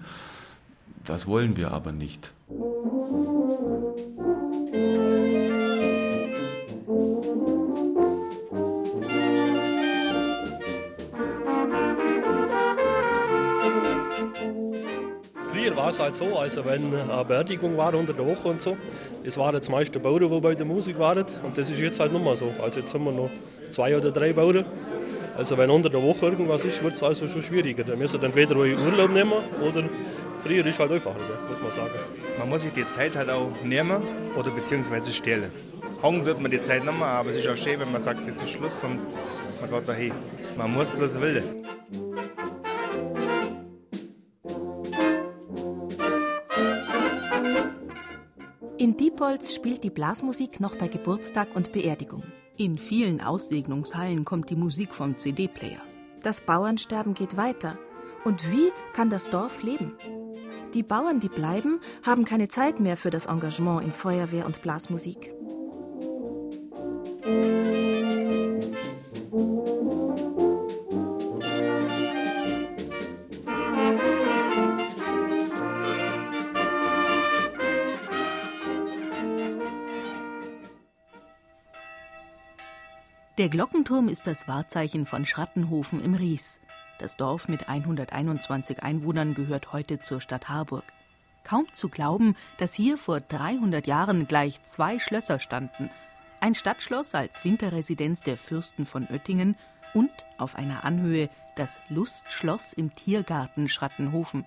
[1.05, 2.33] Das wollen wir aber nicht.
[15.63, 18.77] Früher war es halt so, also wenn eine Beerdigung war unter der Woche und so,
[19.23, 21.25] das waren jetzt meist die Bauern, die bei der Musik waren.
[21.45, 22.53] Und das ist jetzt halt nicht so.
[22.61, 23.31] Also jetzt haben wir noch
[23.71, 24.65] zwei oder drei Bauern.
[25.37, 27.85] Also wenn unter der Woche irgendwas ist, wird es also schon schwieriger.
[27.85, 29.85] Dann müssen entweder Urlaub nehmen oder
[30.43, 31.95] früher ist halt einfacher, muss man sagen.
[32.41, 34.03] Man muss sich die Zeit halt auch nehmen
[34.37, 35.53] oder beziehungsweise stellen.
[36.03, 38.43] Hängen wird man die Zeit mehr, aber es ist auch schön, wenn man sagt, jetzt
[38.43, 38.99] ist Schluss und
[39.61, 40.13] man geht dahin.
[40.57, 41.65] Man muss bloß willen.
[49.13, 52.25] In Diepholz spielt die Blasmusik noch bei Geburtstag und Beerdigung.
[52.57, 55.83] In vielen Aussegnungshallen kommt die Musik vom CD-Player.
[56.23, 57.79] Das Bauernsterben geht weiter.
[58.25, 59.99] Und wie kann das Dorf leben?
[60.73, 65.35] Die Bauern, die bleiben, haben keine Zeit mehr für das Engagement in Feuerwehr und Blasmusik.
[83.43, 86.61] Der Glockenturm ist das Wahrzeichen von Schrattenhofen im Ries.
[87.01, 90.85] Das Dorf mit 121 Einwohnern gehört heute zur Stadt Harburg.
[91.43, 95.91] Kaum zu glauben, dass hier vor 300 Jahren gleich zwei Schlösser standen.
[96.39, 99.57] Ein Stadtschloss als Winterresidenz der Fürsten von Oettingen
[99.93, 104.47] und auf einer Anhöhe das Lustschloss im Tiergarten Schrattenhofen.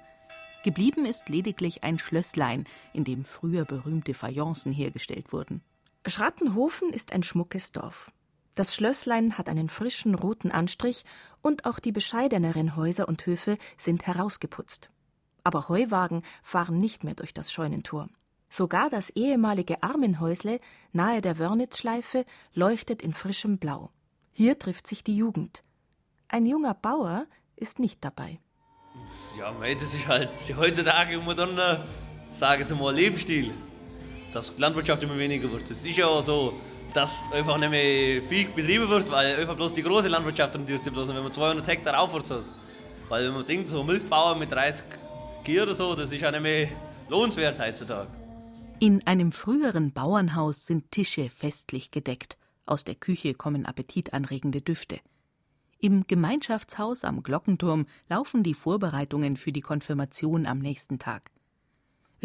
[0.64, 5.62] Geblieben ist lediglich ein Schlösslein, in dem früher berühmte Fayencen hergestellt wurden.
[6.06, 8.14] Schrattenhofen ist ein schmuckes Dorf.
[8.56, 11.04] Das Schlösslein hat einen frischen roten Anstrich
[11.42, 14.90] und auch die bescheideneren Häuser und Höfe sind herausgeputzt.
[15.44, 18.08] Aber Heuwagen fahren nicht mehr durch das Scheunentor.
[18.50, 20.62] Sogar das ehemalige Armenhäusle
[20.94, 23.92] nahe der Wörnitzschleife leuchtet in frischem Blau.
[24.32, 25.62] Hier trifft sich die Jugend.
[26.30, 27.26] Ein junger Bauer
[27.58, 28.40] ist nicht dabei.
[29.38, 31.86] Ja, mei, das ist halt heutzutage moderner,
[32.32, 33.54] sage ich mal, Lebensstil.
[34.32, 35.70] Dass Landwirtschaft immer weniger wird.
[35.70, 36.54] Das ist ja auch so
[36.96, 40.94] dass einfach nicht mehr viel betrieben wird, weil einfach bloß die große Landwirtschaft rentiert sich
[40.94, 42.44] bloß, wenn man 200 Hektar aufwärts hat.
[43.10, 44.86] Weil wenn man denkt, so Milchbauer mit 30
[45.44, 46.70] Kühe oder so, das ist ja nicht mehr
[47.10, 48.08] lohnenswert heutzutage.
[48.80, 52.38] In einem früheren Bauernhaus sind Tische festlich gedeckt.
[52.66, 55.00] Aus der Küche kommen appetitanregende Düfte.
[55.80, 61.32] Im Gemeinschaftshaus am Glockenturm laufen die Vorbereitungen für die Konfirmation am nächsten Tag.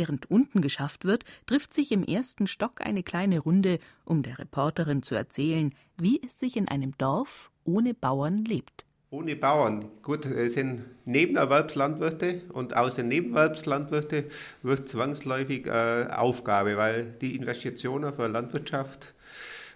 [0.01, 5.03] Während unten geschafft wird, trifft sich im ersten Stock eine kleine Runde, um der Reporterin
[5.03, 8.86] zu erzählen, wie es sich in einem Dorf ohne Bauern lebt.
[9.11, 9.90] Ohne Bauern.
[10.01, 14.30] Gut, es sind Nebenerwerbslandwirte und aus den Nebenerwerbslandwirte
[14.62, 19.12] wird zwangsläufig äh, Aufgabe, weil die Investitionen für Landwirtschaft,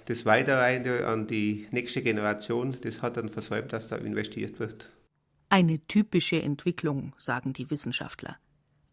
[0.07, 4.91] das Weiterreihende an die nächste Generation, das hat dann versäumt, dass da investiert wird.
[5.51, 8.39] Eine typische Entwicklung, sagen die Wissenschaftler.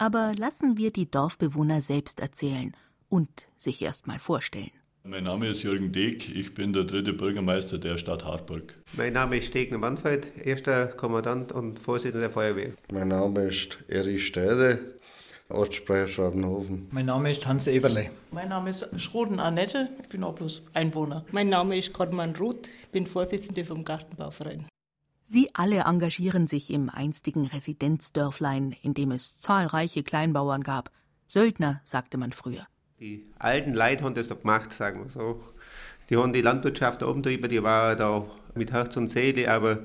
[0.02, 2.76] Aber lassen wir die Dorfbewohner selbst erzählen
[3.08, 4.72] und sich erst mal vorstellen.
[5.04, 8.74] Mein Name ist Jürgen Deck, ich bin der dritte Bürgermeister der Stadt Harburg.
[8.94, 12.72] Mein Name ist Stegner Manfred, erster Kommandant und Vorsitzender der Feuerwehr.
[12.92, 14.80] Mein Name ist Erich Städe,
[15.50, 16.88] Ortssprecher Schradenhofen.
[16.90, 18.10] Mein Name ist Hans Eberle.
[18.32, 21.26] Mein Name ist Schroden Annette, ich bin auch bloß Einwohner.
[21.32, 24.66] Mein Name ist Gottmann Ruth, ich bin Vorsitzende vom Gartenbauverein.
[25.34, 30.92] Sie alle engagieren sich im einstigen Residenzdörflein, in dem es zahlreiche Kleinbauern gab.
[31.26, 32.68] Söldner, sagte man früher.
[33.00, 35.42] Die alten Leute haben das doch gemacht, sagen wir so.
[36.10, 38.26] Die haben die Landwirtschaft umtrieben, die war da
[38.56, 39.80] mit Herz und Seele, aber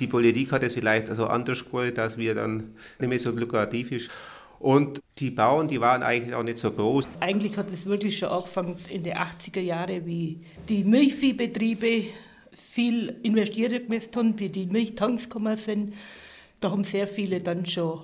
[0.00, 3.92] die Politik hat es vielleicht also anders gewollt, dass wir dann nicht mehr so lukrativ
[3.92, 4.10] ist.
[4.58, 7.06] Und die Bauern, die waren eigentlich auch nicht so groß.
[7.20, 12.06] Eigentlich hat es wirklich schon angefangen in den 80er Jahren, wie die Milchviehbetriebe
[12.52, 15.94] viel investiert gewesen haben, wie die Milchtanks gekommen sind.
[16.60, 18.00] Da haben sehr viele dann schon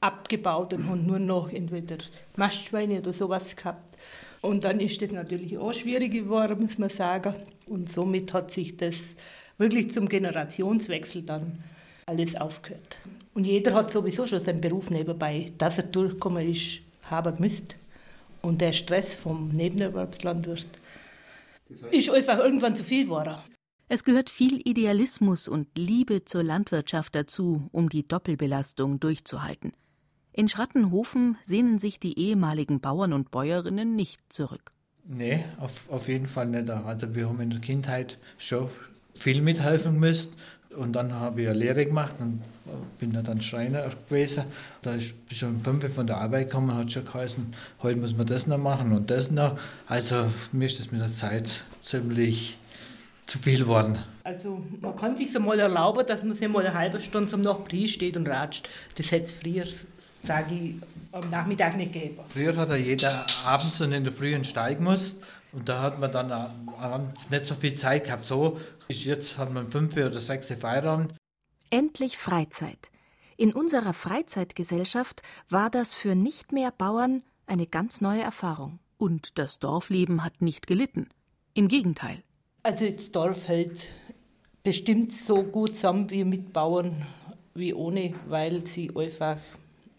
[0.00, 1.96] abgebaut und haben nur noch entweder
[2.36, 3.96] Mastschweine oder sowas gehabt.
[4.42, 7.34] Und dann ist das natürlich auch schwierig geworden, muss man sagen.
[7.66, 9.16] Und somit hat sich das
[9.56, 11.64] wirklich zum Generationswechsel dann
[12.04, 12.98] alles aufgehört.
[13.32, 16.80] Und jeder hat sowieso schon seinen Beruf nebenbei, dass er durchkommen ist,
[17.10, 17.76] haben müsst.
[18.42, 20.66] Und der Stress vom Nebenerwerbslandwirt
[21.90, 23.36] ist einfach irgendwann zu viel geworden.
[23.86, 29.72] Es gehört viel Idealismus und Liebe zur Landwirtschaft dazu, um die Doppelbelastung durchzuhalten.
[30.32, 34.72] In Schrattenhofen sehnen sich die ehemaligen Bauern und Bäuerinnen nicht zurück.
[35.06, 36.70] Nee, auf, auf jeden Fall nicht.
[36.70, 38.68] Also wir haben in der Kindheit schon
[39.12, 40.32] viel mithelfen müssen.
[40.74, 42.42] Und dann habe ich eine Lehre gemacht und
[42.98, 44.44] bin dann Schreiner gewesen.
[44.82, 48.48] Da ist schon fünf von der Arbeit gekommen, hat schon geheißen, heute muss man das
[48.48, 49.56] noch machen und das noch.
[49.86, 52.58] Also mir ist das mit der Zeit ziemlich
[53.26, 53.98] zu viel geworden.
[54.22, 57.88] Also man kann sich mal erlauben, dass man sich mal eine halbe Stunde zum Nachbrie
[57.88, 58.68] steht und ratscht.
[58.96, 59.66] Das hätte es früher,
[60.22, 60.74] sage ich,
[61.12, 62.18] am Nachmittag nicht gegeben.
[62.28, 65.16] Früher hat er jeder abends und in der Früh Steig muss
[65.52, 68.26] und da hat man dann abends nicht so viel Zeit gehabt.
[68.26, 68.58] So
[68.88, 71.14] ist jetzt hat man fünf oder sechs Feierabend.
[71.70, 72.90] Endlich Freizeit.
[73.36, 78.78] In unserer Freizeitgesellschaft war das für nicht mehr Bauern eine ganz neue Erfahrung.
[78.96, 81.08] Und das Dorfleben hat nicht gelitten.
[81.52, 82.22] Im Gegenteil.
[82.64, 83.92] Also das Dorf hält
[84.62, 87.06] bestimmt so gut zusammen wie mit Bauern
[87.54, 89.36] wie ohne, weil sie einfach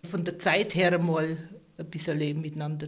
[0.03, 1.37] von der Zeit her mal
[1.77, 2.87] ein bisschen leben miteinander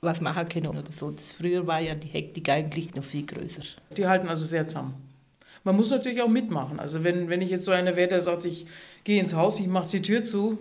[0.00, 1.10] was machen können oder so.
[1.10, 3.62] Das früher war ja die Hektik eigentlich noch viel größer.
[3.96, 4.94] Die halten also sehr zusammen.
[5.68, 6.80] Man muss natürlich auch mitmachen.
[6.80, 8.64] Also wenn, wenn ich jetzt so einer wäre, der sagt, ich
[9.04, 10.56] gehe ins Haus, ich mache die Tür zu,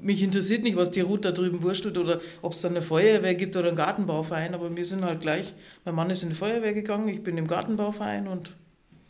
[0.00, 3.34] mich interessiert nicht, was die Ruth da drüben wurstelt oder ob es da eine Feuerwehr
[3.34, 5.52] gibt oder einen Gartenbauverein, aber wir sind halt gleich,
[5.84, 8.54] mein Mann ist in die Feuerwehr gegangen, ich bin im Gartenbauverein und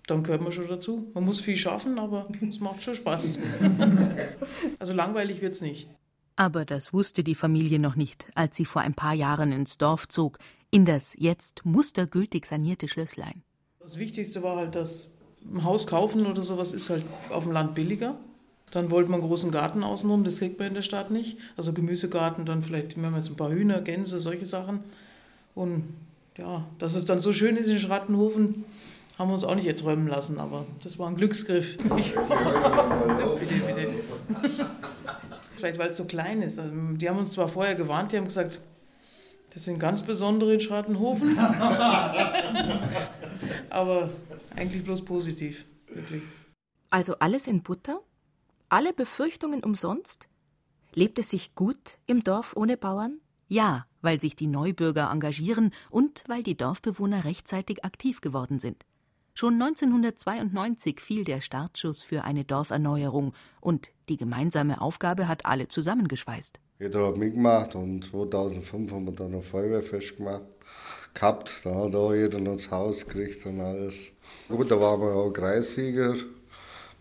[0.06, 1.10] dann gehört man schon dazu.
[1.12, 3.38] Man muss viel schaffen, aber es macht schon Spaß.
[4.78, 5.86] also langweilig wird es nicht.
[6.34, 10.08] Aber das wusste die Familie noch nicht, als sie vor ein paar Jahren ins Dorf
[10.08, 10.38] zog,
[10.70, 13.42] in das jetzt mustergültig sanierte Schlösslein.
[13.80, 15.12] Das Wichtigste war halt, dass
[15.52, 18.16] ein Haus kaufen oder sowas ist halt auf dem Land billiger.
[18.70, 21.36] Dann wollte man einen großen Garten außenrum, das kriegt man in der Stadt nicht.
[21.56, 24.80] Also Gemüsegarten, dann vielleicht wenn man jetzt ein paar Hühner, Gänse, solche Sachen.
[25.54, 25.84] Und
[26.38, 28.64] ja, dass es dann so schön ist in Schrattenhofen,
[29.18, 31.76] haben wir uns auch nicht erträumen lassen, aber das war ein Glücksgriff.
[31.76, 32.14] bitte,
[33.38, 33.88] bitte.
[35.56, 36.58] Vielleicht weil es so klein ist.
[36.58, 38.60] Also, die haben uns zwar vorher gewarnt, die haben gesagt,
[39.52, 41.38] das sind ganz besondere in Schrattenhofen.
[43.70, 44.08] aber
[44.56, 46.22] eigentlich bloß positiv, wirklich.
[46.90, 48.00] Also alles in Butter?
[48.68, 50.28] Alle Befürchtungen umsonst?
[50.94, 53.20] Lebt es sich gut im Dorf ohne Bauern?
[53.48, 58.84] Ja, weil sich die Neubürger engagieren und weil die Dorfbewohner rechtzeitig aktiv geworden sind.
[59.34, 66.60] Schon 1992 fiel der Startschuss für eine Dorferneuerung und die gemeinsame Aufgabe hat alle zusammengeschweißt.
[66.78, 70.44] Jeder hat mitgemacht und 2005 haben wir dann ein Feuerwehrfest gemacht,
[71.14, 71.64] gehabt.
[71.64, 74.12] Da hat auch jeder noch das Haus gekriegt und alles.
[74.48, 76.14] Gut, da waren wir auch Kreissieger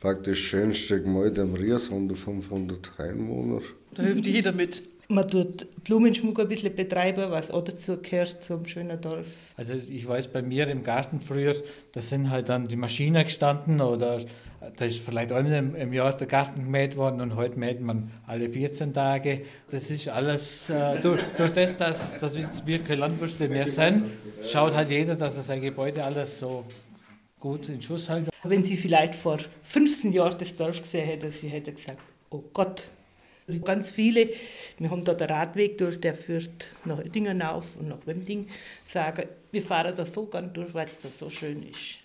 [0.02, 3.62] praktisch schönste Gemeinde im Ries, 500 Einwohner.
[3.94, 4.84] Da hilft jeder mit.
[5.08, 9.26] Man tut Blumenschmuck ein bisschen betreiben, was auch dazu gehört zum schönen Dorf.
[9.58, 11.56] Also ich weiß bei mir im Garten früher,
[11.92, 14.22] da sind halt dann die Maschinen gestanden oder
[14.78, 18.48] da ist vielleicht einmal im Jahr der Garten gemäht worden und heute mäht man alle
[18.48, 19.42] 14 Tage.
[19.70, 24.06] Das ist alles äh, durch, durch das, dass, dass wir keine Landwirte mehr sind,
[24.46, 26.64] schaut halt jeder, dass er sein Gebäude alles so
[27.42, 28.30] gut in Schuss hält.
[28.44, 32.88] Wenn Sie vielleicht vor 15 Jahren das Dorf gesehen hätten, Sie hätten gesagt, oh Gott.
[33.66, 34.30] Ganz viele,
[34.78, 38.48] wir haben da den Radweg durch, der führt nach Oettingen auf und nach Wemding,
[38.86, 42.00] sagen, wir fahren da so gern durch, weil es da so schön ist.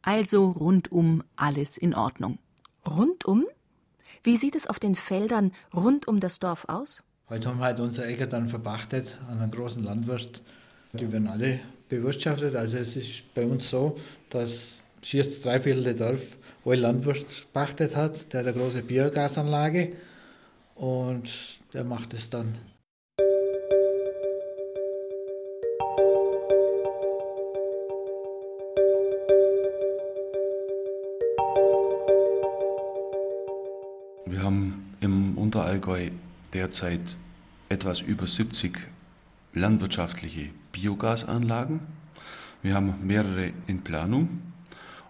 [0.00, 2.38] Also rundum alles in Ordnung.
[2.86, 3.44] Rundum?
[4.22, 7.02] Wie sieht es auf den Feldern rund um das Dorf aus?
[7.28, 10.42] Heute haben wir halt unsere Äcker dann verpachtet an einen großen Landwirt.
[10.94, 12.54] Die werden alle bewirtschaftet.
[12.54, 13.96] Also es ist bei uns so,
[14.30, 19.92] dass schier drei Viertel der Dorf ein Landwirt pachtet hat, der hat eine große Biogasanlage
[20.74, 21.30] und
[21.72, 22.56] der macht es dann.
[34.26, 36.10] Wir haben im Unterallgäu
[36.52, 37.16] derzeit
[37.70, 38.78] etwas über 70
[39.54, 41.80] landwirtschaftliche Biogasanlagen.
[42.62, 44.40] Wir haben mehrere in Planung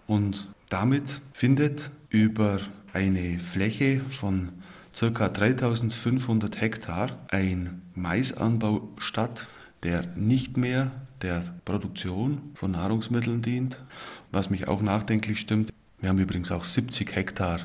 [0.06, 2.60] und damit findet über
[2.92, 4.50] eine Fläche von
[4.98, 5.28] ca.
[5.28, 9.48] 3500 Hektar ein Maisanbau statt,
[9.82, 10.90] der nicht mehr
[11.22, 13.82] der Produktion von Nahrungsmitteln dient.
[14.30, 17.58] Was mich auch nachdenklich stimmt, Wir haben übrigens auch 70 Hektar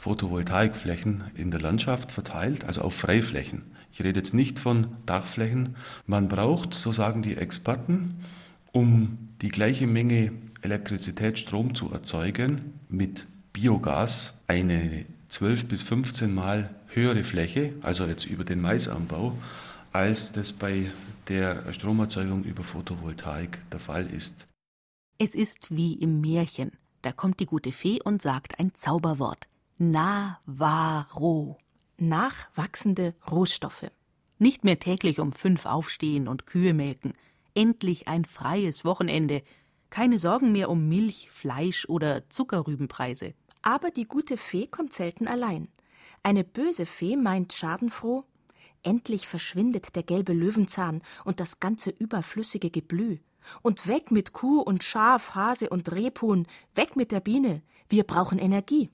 [0.00, 3.64] Photovoltaikflächen in der Landschaft verteilt, also auf Freiflächen.
[3.92, 5.76] Ich rede jetzt nicht von Dachflächen.
[6.06, 8.24] Man braucht, so sagen die Experten,
[8.72, 10.32] um die gleiche Menge
[10.62, 18.24] Elektrizität, Strom zu erzeugen, mit Biogas eine 12 bis 15 Mal höhere Fläche, also jetzt
[18.24, 19.36] über den Maisanbau,
[19.92, 20.90] als das bei
[21.28, 24.48] der Stromerzeugung über Photovoltaik der Fall ist.
[25.18, 26.72] Es ist wie im Märchen.
[27.02, 29.49] Da kommt die gute Fee und sagt ein Zauberwort.
[29.82, 31.56] Navaro.
[31.96, 33.90] Nachwachsende Rohstoffe.
[34.38, 37.14] Nicht mehr täglich um fünf aufstehen und Kühe melken.
[37.54, 39.42] Endlich ein freies Wochenende.
[39.88, 43.32] Keine Sorgen mehr um Milch, Fleisch oder Zuckerrübenpreise.
[43.62, 45.68] Aber die gute Fee kommt selten allein.
[46.22, 48.24] Eine böse Fee meint schadenfroh,
[48.82, 53.16] endlich verschwindet der gelbe Löwenzahn und das ganze überflüssige Geblüh.
[53.62, 58.38] Und weg mit Kuh und Schaf, Hase und Rebhuhn, weg mit der Biene, wir brauchen
[58.38, 58.90] Energie.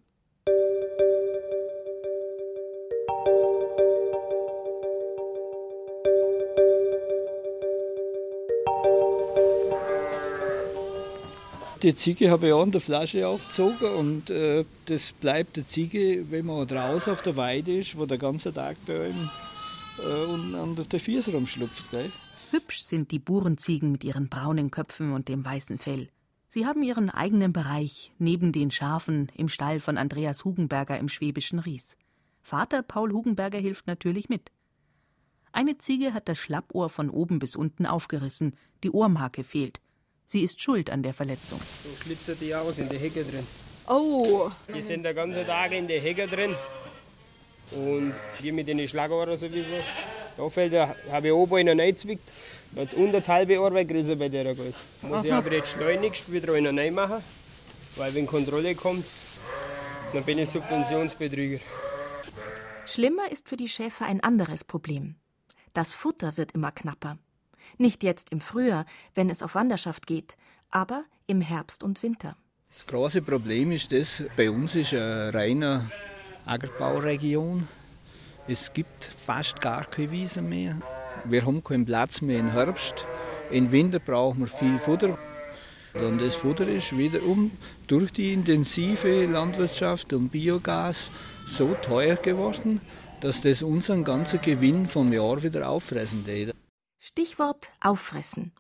[11.87, 16.29] Die Ziege habe ich auch in der Flasche aufgezogen und äh, das bleibt die Ziege,
[16.33, 19.31] wenn man draußen auf der Weide ist, wo der ganze Tag bei einem
[20.01, 21.93] äh, und an der Füße rumschlupft.
[21.93, 22.11] Gell?
[22.51, 26.09] Hübsch sind die Burenziegen mit ihren braunen Köpfen und dem weißen Fell.
[26.49, 31.61] Sie haben ihren eigenen Bereich neben den Schafen im Stall von Andreas Hugenberger im schwäbischen
[31.61, 31.97] Ries.
[32.43, 34.51] Vater Paul Hugenberger hilft natürlich mit.
[35.53, 39.81] Eine Ziege hat das Schlappohr von oben bis unten aufgerissen, die Ohrmarke fehlt.
[40.27, 41.61] Sie ist schuld an der Verletzung.
[41.85, 43.47] So schlitzert die aus in der Hecke drin.
[43.89, 44.51] Oh!
[44.75, 46.55] Die sind den ganzen Tag in der Hecke drin.
[47.71, 49.75] Und die mit den Schlagohren sowieso.
[50.37, 52.29] Da fällt der, habe ich oben einen reingezwickt.
[52.73, 54.81] Da hat es unter das halbe Ohr weggerissen bei der Größe.
[55.03, 57.23] Muss ich aber jetzt schleunigst wieder einen machen.
[57.95, 59.07] Weil wenn Kontrolle kommt,
[60.13, 61.61] dann bin ich Subventionsbetrüger.
[62.85, 65.17] Schlimmer ist für die Schäfer ein anderes Problem.
[65.73, 67.19] Das Futter wird immer knapper.
[67.79, 70.37] Nicht jetzt im Frühjahr, wenn es auf Wanderschaft geht,
[70.71, 72.37] aber im Herbst und Winter.
[72.73, 75.91] Das große Problem ist das, bei uns ist eine reine
[76.45, 77.67] Ackerbauregion.
[78.47, 80.81] Es gibt fast gar keine Wiesen mehr.
[81.25, 83.07] Wir haben keinen Platz mehr im Herbst.
[83.51, 85.19] Im Winter brauchen wir viel Futter.
[85.95, 87.51] Und das Futter ist wiederum
[87.87, 91.11] durch die intensive Landwirtschaft und Biogas
[91.47, 92.81] so teuer geworden,
[93.21, 96.53] dass das unseren ganzen Gewinn vom Jahr wieder auffressen würde.
[97.09, 98.51] Stichwort auffressen.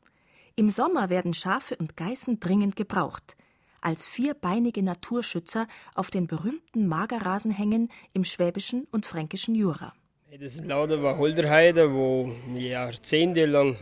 [0.54, 3.36] Im Sommer werden Schafe und Geißen dringend gebraucht.
[3.80, 5.66] Als vierbeinige Naturschützer
[5.96, 9.94] auf den berühmten Magerrasenhängen im schwäbischen und fränkischen Jura.
[10.40, 13.76] Das sind lauter Wacholderheide, wo jahrzehntelang,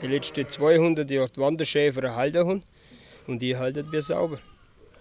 [0.00, 2.62] die letzten 200 Jahre die Wanderschäfer erhalten haben.
[3.26, 4.38] Und die halten wir sauber.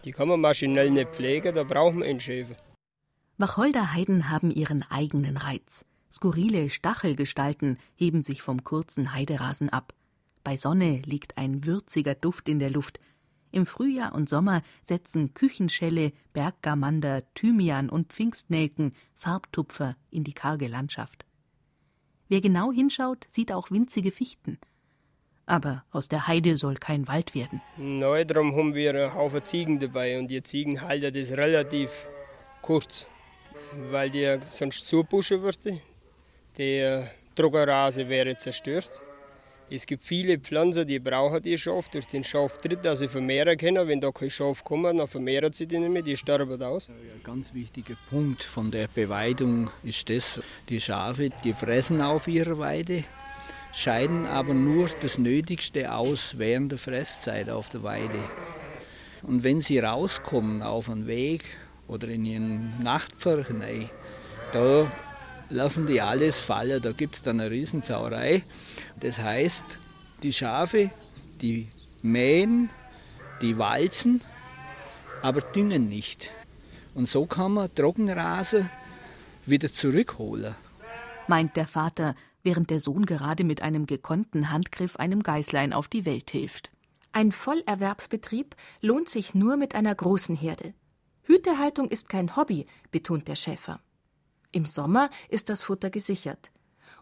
[0.06, 2.56] Die kann man maschinell nicht pflegen, da braucht man einen Schäfer.
[3.38, 5.86] Wacholderheiden haben ihren eigenen Reiz.
[6.14, 9.96] Skurrile Stachelgestalten heben sich vom kurzen Heiderasen ab.
[10.44, 13.00] Bei Sonne liegt ein würziger Duft in der Luft.
[13.52, 21.26] Im Frühjahr und Sommer setzen Küchenschelle, Berggamander, Thymian und Pfingstnelken Farbtupfer in die karge Landschaft.
[22.30, 24.60] Wer genau hinschaut, sieht auch winzige Fichten.
[25.48, 27.60] Aber aus der Heide soll kein Wald werden.
[27.78, 32.06] Neu drum haben wir einen Haufen Ziegen dabei und die Ziegen halten das relativ
[32.62, 33.08] kurz,
[33.90, 35.82] weil die sonst zubuschen würden.
[36.58, 39.02] Der Druckerrase wäre zerstört.
[39.72, 43.88] Es gibt viele Pflanzen, die brauchen die Schaf durch den Schaftritt, dass sie vermehren können.
[43.88, 46.90] Wenn da kein Schaf kommt, dann vermehren sie die nicht mehr, die sterben aus.
[46.90, 52.60] Ein ganz wichtiger Punkt von der Beweidung ist das, die Schafe, die fressen auf ihrer
[52.60, 53.04] Weide,
[53.74, 58.20] scheiden aber nur das Nötigste aus während der Fresszeit auf der Weide.
[59.24, 61.46] Und wenn sie rauskommen auf einen Weg
[61.88, 63.64] oder in ihren Nachtpferchen,
[64.52, 64.92] da
[65.50, 68.44] lassen die alles fallen, da gibt es dann eine Riesensauerei.
[69.00, 69.80] Das heißt,
[70.24, 70.92] die Schafe,
[71.42, 71.70] die
[72.02, 72.70] mähen,
[73.42, 74.22] die walzen,
[75.22, 76.32] aber düngen nicht.
[76.94, 78.70] Und so kann man Trockenrasen
[79.46, 80.56] wieder zurückholen.
[81.28, 86.06] meint der Vater, während der Sohn gerade mit einem gekonnten Handgriff einem Geißlein auf die
[86.06, 86.70] Welt hilft.
[87.14, 90.74] Ein Vollerwerbsbetrieb lohnt sich nur mit einer großen Herde.
[91.24, 93.80] Hütehaltung ist kein Hobby, betont der Schäfer.
[94.54, 96.52] Im Sommer ist das Futter gesichert.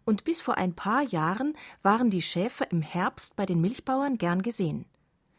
[0.05, 4.41] Und bis vor ein paar Jahren waren die Schäfer im Herbst bei den Milchbauern gern
[4.41, 4.85] gesehen.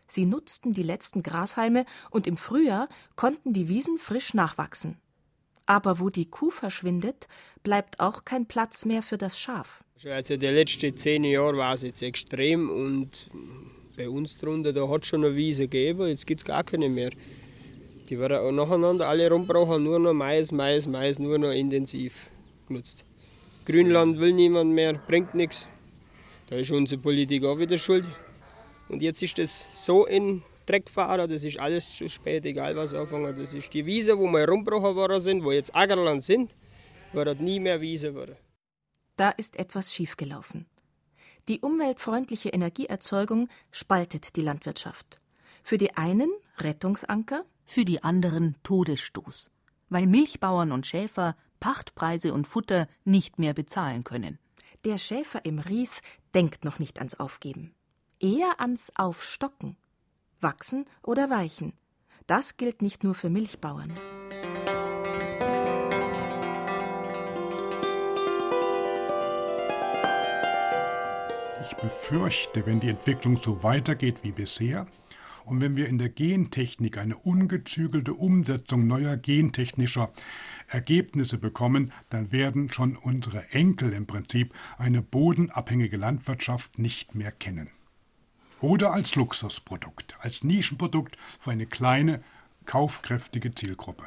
[0.07, 4.99] Sie nutzten die letzten Grashalme und im Frühjahr konnten die Wiesen frisch nachwachsen.
[5.65, 7.29] Aber wo die Kuh verschwindet,
[7.63, 9.83] bleibt auch kein Platz mehr für das Schaf.
[10.05, 13.31] Also die letzten zehn Jahre war es jetzt extrem und
[13.97, 16.91] bei uns drunter, da hat es schon eine Wiese gegeben, jetzt gibt es gar keine
[16.91, 17.11] mehr.
[18.09, 22.30] Die werden auch nacheinander alle rumbrauchen, nur noch Mais, Mais, Mais, nur noch intensiv
[22.66, 23.05] genutzt.
[23.64, 25.68] Grünland will niemand mehr, bringt nichts.
[26.48, 28.05] Da ist unsere Politik auch wieder schuld.
[28.88, 32.94] Und jetzt ist das so in Dreck gefahren, das ist alles zu spät, egal was
[32.94, 33.36] anfangen.
[33.36, 36.57] Das ist die Wiese, wo wir rumgebrochen worden sind, wo jetzt Ackerland sind,
[37.12, 38.36] wird nie mehr Wiese werden.
[39.16, 40.66] Da ist etwas schiefgelaufen.
[41.48, 45.20] Die umweltfreundliche Energieerzeugung spaltet die Landwirtschaft.
[45.64, 49.51] Für die einen Rettungsanker, für die anderen Todesstoß,
[49.89, 54.39] weil Milchbauern und Schäfer Pachtpreise und Futter nicht mehr bezahlen können.
[54.85, 56.03] Der Schäfer im Ries
[56.35, 57.73] denkt noch nicht ans Aufgeben,
[58.19, 59.77] eher ans Aufstocken.
[60.41, 61.73] Wachsen oder weichen.
[62.27, 63.93] Das gilt nicht nur für Milchbauern.
[71.63, 74.87] Ich befürchte, wenn die Entwicklung so weitergeht wie bisher
[75.45, 80.12] und wenn wir in der Gentechnik eine ungezügelte Umsetzung neuer gentechnischer
[80.68, 87.68] Ergebnisse bekommen, dann werden schon unsere Enkel im Prinzip eine bodenabhängige Landwirtschaft nicht mehr kennen.
[88.61, 92.22] Oder als Luxusprodukt, als Nischenprodukt für eine kleine,
[92.64, 94.05] kaufkräftige Zielgruppe.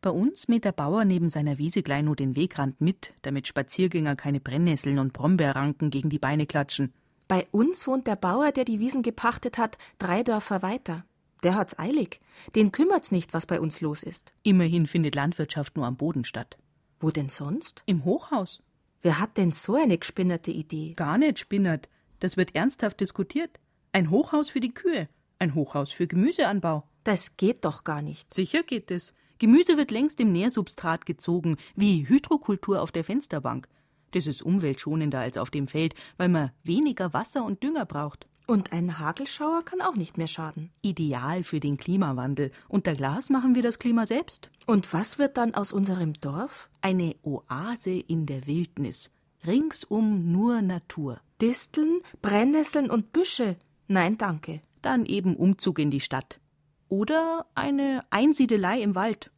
[0.00, 4.16] Bei uns mäht der Bauer neben seiner Wiese gleich nur den Wegrand mit, damit Spaziergänger
[4.16, 6.92] keine Brennnesseln und Brombeerranken gegen die Beine klatschen.
[7.32, 11.06] Bei uns wohnt der Bauer, der die Wiesen gepachtet hat, drei Dörfer weiter.
[11.42, 12.20] Der hat's eilig.
[12.54, 14.34] Den kümmert's nicht, was bei uns los ist.
[14.42, 16.58] Immerhin findet Landwirtschaft nur am Boden statt.
[17.00, 17.84] Wo denn sonst?
[17.86, 18.62] Im Hochhaus.
[19.00, 20.92] Wer hat denn so eine gespinnerte Idee?
[20.94, 21.88] Gar nicht spinnert.
[22.20, 23.58] Das wird ernsthaft diskutiert.
[23.92, 25.08] Ein Hochhaus für die Kühe,
[25.38, 26.86] ein Hochhaus für Gemüseanbau.
[27.02, 28.34] Das geht doch gar nicht.
[28.34, 29.14] Sicher geht es.
[29.38, 33.68] Gemüse wird längst im Nährsubstrat gezogen, wie Hydrokultur auf der Fensterbank.
[34.12, 38.26] Das ist umweltschonender als auf dem Feld, weil man weniger Wasser und Dünger braucht.
[38.46, 40.70] Und ein Hagelschauer kann auch nicht mehr schaden.
[40.82, 42.50] Ideal für den Klimawandel.
[42.68, 44.50] Unter Glas machen wir das Klima selbst.
[44.66, 46.68] Und was wird dann aus unserem Dorf?
[46.80, 49.10] Eine Oase in der Wildnis.
[49.46, 51.20] Ringsum nur Natur.
[51.40, 53.56] Disteln, Brennnesseln und Büsche.
[53.88, 54.60] Nein, danke.
[54.82, 56.40] Dann eben Umzug in die Stadt.
[56.88, 59.30] Oder eine Einsiedelei im Wald.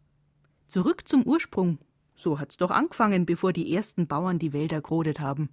[0.66, 1.78] Zurück zum Ursprung.
[2.14, 5.48] So hat's doch angefangen, bevor die ersten Bauern die Wälder gerodet haben.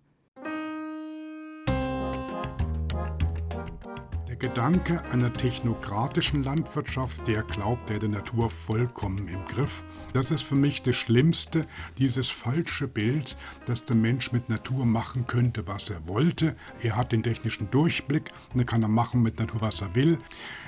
[4.42, 9.84] Gedanke einer technokratischen Landwirtschaft, der glaubt, er hätte Natur vollkommen im Griff.
[10.14, 11.68] Das ist für mich das Schlimmste,
[12.00, 13.38] dieses falsche Bild,
[13.68, 16.56] dass der Mensch mit Natur machen könnte, was er wollte.
[16.82, 20.18] Er hat den technischen Durchblick und dann kann er machen mit Natur, was er will.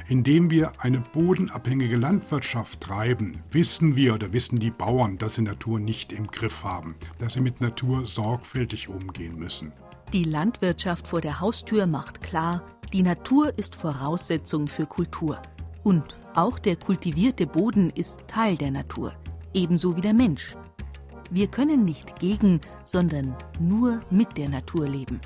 [0.08, 5.80] Indem wir eine bodenabhängige Landwirtschaft treiben, wissen wir oder wissen die Bauern, dass sie Natur
[5.80, 9.74] nicht im Griff haben, dass sie mit Natur sorgfältig umgehen müssen.
[10.14, 12.64] Die Landwirtschaft vor der Haustür macht klar,
[12.94, 15.42] die Natur ist Voraussetzung für Kultur.
[15.84, 19.14] Und auch der kultivierte Boden ist Teil der Natur,
[19.54, 20.56] ebenso wie der Mensch.
[21.32, 25.20] Wir können nicht gegen, sondern nur mit der Natur leben.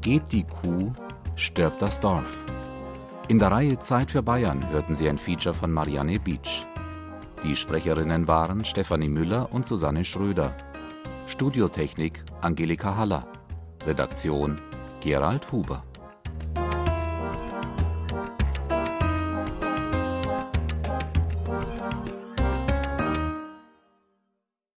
[0.00, 0.92] Geht die Kuh,
[1.34, 2.38] stirbt das Dorf.
[3.28, 6.66] In der Reihe Zeit für Bayern hörten Sie ein Feature von Marianne Beach.
[7.44, 10.56] Die Sprecherinnen waren Stefanie Müller und Susanne Schröder.
[11.26, 13.24] Studiotechnik Angelika Haller.
[13.84, 14.56] Redaktion
[15.00, 15.82] Gerald Huber.